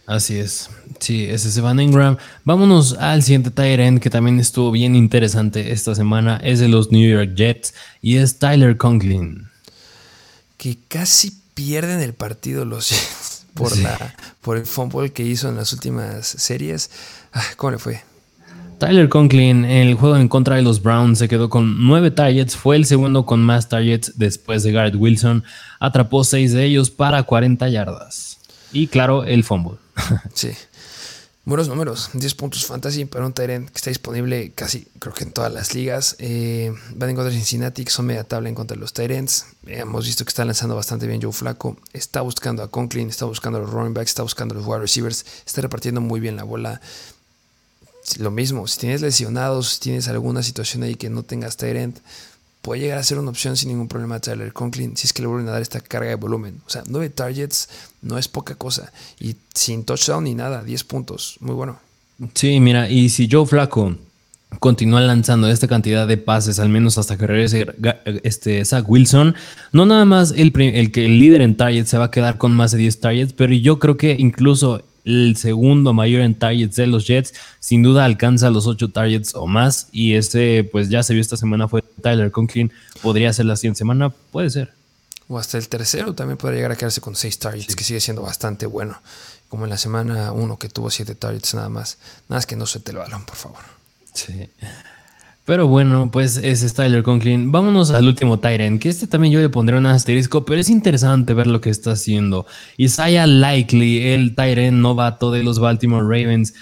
[0.06, 0.70] Así es.
[1.00, 2.18] Sí, ese es Evan Ingram.
[2.46, 6.38] Vámonos al siguiente Tyrant que también estuvo bien interesante esta semana.
[6.44, 9.50] Es de los New York Jets y es Tyler Conklin.
[10.58, 15.58] Que casi pierden el partido los Jets por, la, por el fumble que hizo en
[15.58, 16.90] las últimas series.
[17.32, 18.02] Ah, ¿Cómo le fue?
[18.84, 22.58] Tyler Conklin en el juego en contra de los Browns se quedó con nueve targets,
[22.58, 25.46] fue el segundo con más targets después de Garrett Wilson,
[25.80, 28.40] atrapó seis de ellos para 40 yardas.
[28.74, 29.78] Y claro, el fumble.
[30.34, 30.50] Sí.
[31.46, 35.32] Buenos números, 10 puntos fantasy para un Tyrant que está disponible casi, creo que en
[35.32, 36.18] todas las ligas.
[36.20, 39.46] Eh, van en contra de Cincinnati, que son media tabla en contra de los Tyrants.
[39.66, 41.78] hemos visto que está lanzando bastante bien Joe Flaco.
[41.92, 44.80] Está buscando a Conklin, está buscando a los running backs, está buscando a los wide
[44.80, 45.26] receivers.
[45.46, 46.80] Está repartiendo muy bien la bola
[48.20, 51.98] lo mismo, si tienes lesionados, si tienes alguna situación ahí que no tengas Tyrant,
[52.64, 55.28] puede llegar a ser una opción sin ningún problema Tyler Conklin si es que le
[55.28, 56.62] vuelven a dar esta carga de volumen.
[56.66, 57.68] O sea, nueve targets
[58.02, 58.92] no es poca cosa.
[59.20, 61.36] Y sin touchdown ni nada, 10 puntos.
[61.42, 61.80] Muy bueno.
[62.34, 63.98] Sí, mira, y si Joe Flaco
[64.60, 67.66] continúa lanzando esta cantidad de pases, al menos hasta que regrese
[68.24, 69.36] este Zach Wilson,
[69.74, 72.54] no nada más el, el que el líder en targets se va a quedar con
[72.56, 76.88] más de 10 targets, pero yo creo que incluso el segundo mayor en targets de
[76.88, 77.34] los Jets.
[77.60, 79.88] Sin duda alcanza los 8 targets o más.
[79.92, 82.72] Y este, pues ya se vio esta semana, fue Tyler Conklin.
[83.02, 84.74] Podría ser la siguiente semana, puede ser.
[85.28, 88.22] O hasta el tercero también podría llegar a quedarse con 6 targets, que sigue siendo
[88.22, 89.02] bastante bueno.
[89.50, 91.98] como en la semana 1 que tuvo 7 targets nada más.
[92.28, 93.60] Nada más que no suelte el balón, por favor.
[94.14, 94.50] Sí.
[95.46, 97.52] Pero bueno, pues es Tyler Conklin.
[97.52, 101.34] Vámonos al último Tyrant, que este también yo le pondré un asterisco, pero es interesante
[101.34, 102.46] ver lo que está haciendo.
[102.78, 106.54] Isaiah Likely, el Tyrant novato de los Baltimore Ravens.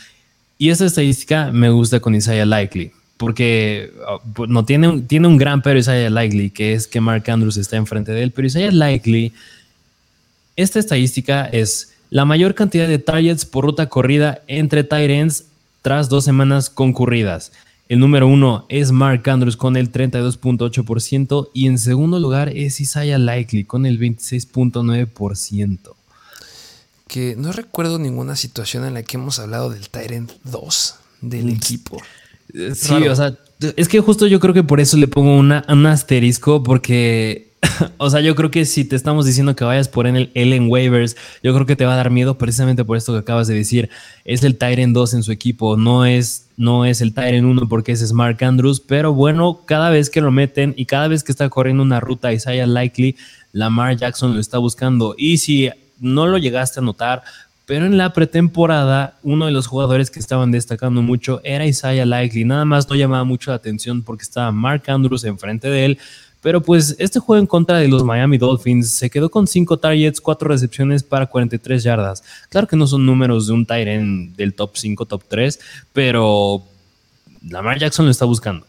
[0.57, 3.93] Y esta estadística me gusta con Isaiah Likely, porque
[4.33, 7.57] pues, no tiene un, tiene un gran pero Isaiah Likely, que es que Mark Andrews
[7.57, 9.31] está enfrente de él, pero Isaiah Likely,
[10.55, 15.45] esta estadística es la mayor cantidad de targets por ruta corrida entre Tyrants
[15.83, 17.51] tras dos semanas concurridas.
[17.91, 23.17] El número uno es Mark Andrews con el 32.8% y en segundo lugar es Isaiah
[23.17, 25.77] Likely con el 26.9%.
[27.09, 32.01] Que no recuerdo ninguna situación en la que hemos hablado del Tyrant 2 del equipo.
[32.75, 33.37] Sí, o sea,
[33.75, 37.50] es que justo yo creo que por eso le pongo una, un asterisco porque
[37.97, 41.15] o sea, yo creo que si te estamos diciendo que vayas por el Ellen waivers,
[41.43, 43.89] yo creo que te va a dar miedo precisamente por esto que acabas de decir.
[44.25, 47.91] Es el Tyrant 2 en su equipo, no es, no es el Tyrant 1 porque
[47.91, 51.49] es Mark Andrews, pero bueno, cada vez que lo meten y cada vez que está
[51.49, 53.15] corriendo una ruta Isaiah Likely,
[53.51, 55.13] Lamar Jackson lo está buscando.
[55.17, 57.21] Y si no lo llegaste a notar,
[57.67, 62.43] pero en la pretemporada, uno de los jugadores que estaban destacando mucho era Isaiah Likely.
[62.43, 65.99] Nada más no llamaba mucho la atención porque estaba Mark Andrews enfrente de él
[66.41, 70.19] pero pues este juego en contra de los Miami Dolphins se quedó con 5 targets,
[70.19, 72.23] 4 recepciones para 43 yardas.
[72.49, 75.59] Claro que no son números de un Tyren del top 5, top 3,
[75.93, 76.63] pero
[77.47, 78.65] Lamar Jackson lo está buscando.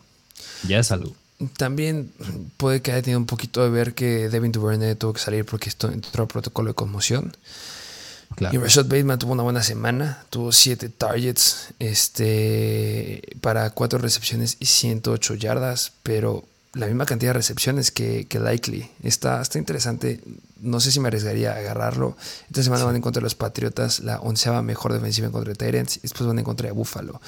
[0.68, 1.14] Ya es algo.
[1.56, 2.12] También
[2.56, 5.70] puede que haya tenido un poquito de ver que Devin Duvernay tuvo que salir porque
[5.92, 7.36] entró a protocolo de conmoción.
[8.50, 14.66] Y Rashad Bateman tuvo una buena semana, tuvo 7 targets este, para 4 recepciones y
[14.66, 16.44] 108 yardas, pero
[16.74, 18.88] la misma cantidad de recepciones que, que Likely.
[19.02, 20.20] Está, está interesante.
[20.60, 22.16] No sé si me arriesgaría a agarrarlo.
[22.48, 25.56] Esta semana van en contra de los Patriotas, la onceava mejor defensiva en contra de
[25.56, 27.20] Tyrants, y después van en contra de Buffalo.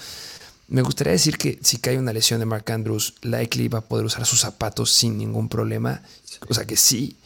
[0.69, 4.07] Me gustaría decir que si cae una lesión de Mark Andrews, Likely va a poder
[4.07, 6.01] usar sus zapatos sin ningún problema.
[6.49, 7.17] O sea que sí,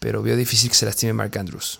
[0.00, 1.78] pero veo difícil que se lastime Mark Andrews.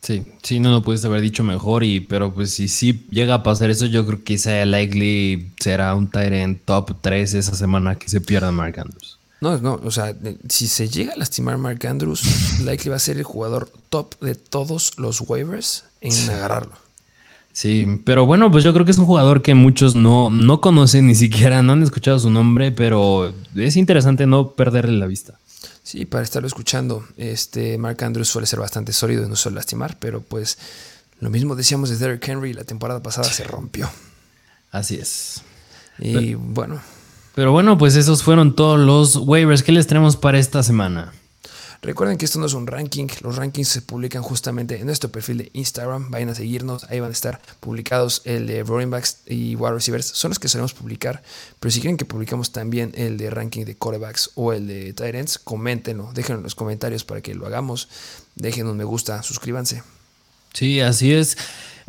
[0.00, 3.42] Sí, sí, no lo pudiste haber dicho mejor, y, pero pues si sí llega a
[3.42, 8.08] pasar eso, yo creo que quizá Likely será un Tyrant top 3 esa semana que
[8.08, 9.17] se pierda Mark Andrews.
[9.40, 10.16] No, no, o sea,
[10.48, 14.34] si se llega a lastimar Mark Andrews, likely va a ser el jugador top de
[14.34, 16.72] todos los waivers en agarrarlo.
[17.52, 21.08] Sí, pero bueno, pues yo creo que es un jugador que muchos no, no conocen
[21.08, 25.38] ni siquiera, no han escuchado su nombre, pero es interesante no perderle la vista.
[25.82, 29.98] Sí, para estarlo escuchando, este Mark Andrews suele ser bastante sólido y no suele lastimar,
[29.98, 30.58] pero pues
[31.20, 33.90] lo mismo decíamos de Derrick Henry, la temporada pasada se rompió.
[34.70, 35.42] Así es.
[35.98, 36.80] Y bueno,
[37.38, 41.12] pero bueno, pues esos fueron todos los waivers que les tenemos para esta semana.
[41.80, 45.38] Recuerden que esto no es un ranking, los rankings se publican justamente en nuestro perfil
[45.38, 49.54] de Instagram, vayan a seguirnos, ahí van a estar publicados el de running backs y
[49.54, 51.22] wide receivers, son los que solemos publicar,
[51.60, 55.14] pero si quieren que publicamos también el de ranking de quarterbacks o el de tight
[55.14, 57.88] ends, coméntenlo, déjenlo en los comentarios para que lo hagamos,
[58.34, 59.84] dejen un me gusta, suscríbanse.
[60.54, 61.38] Sí, así es.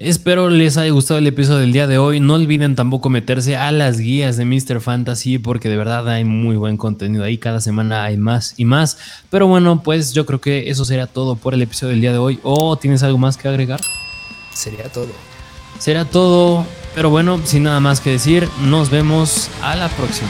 [0.01, 2.21] Espero les haya gustado el episodio del día de hoy.
[2.21, 4.79] No olviden tampoco meterse a las guías de Mr.
[4.79, 7.37] Fantasy porque de verdad hay muy buen contenido ahí.
[7.37, 8.97] Cada semana hay más y más.
[9.29, 12.17] Pero bueno, pues yo creo que eso sería todo por el episodio del día de
[12.17, 12.39] hoy.
[12.43, 13.81] ¿O tienes algo más que agregar?
[14.53, 15.11] Sería todo.
[15.79, 16.65] Será todo.
[16.95, 20.29] Pero bueno, sin nada más que decir, nos vemos a la próxima.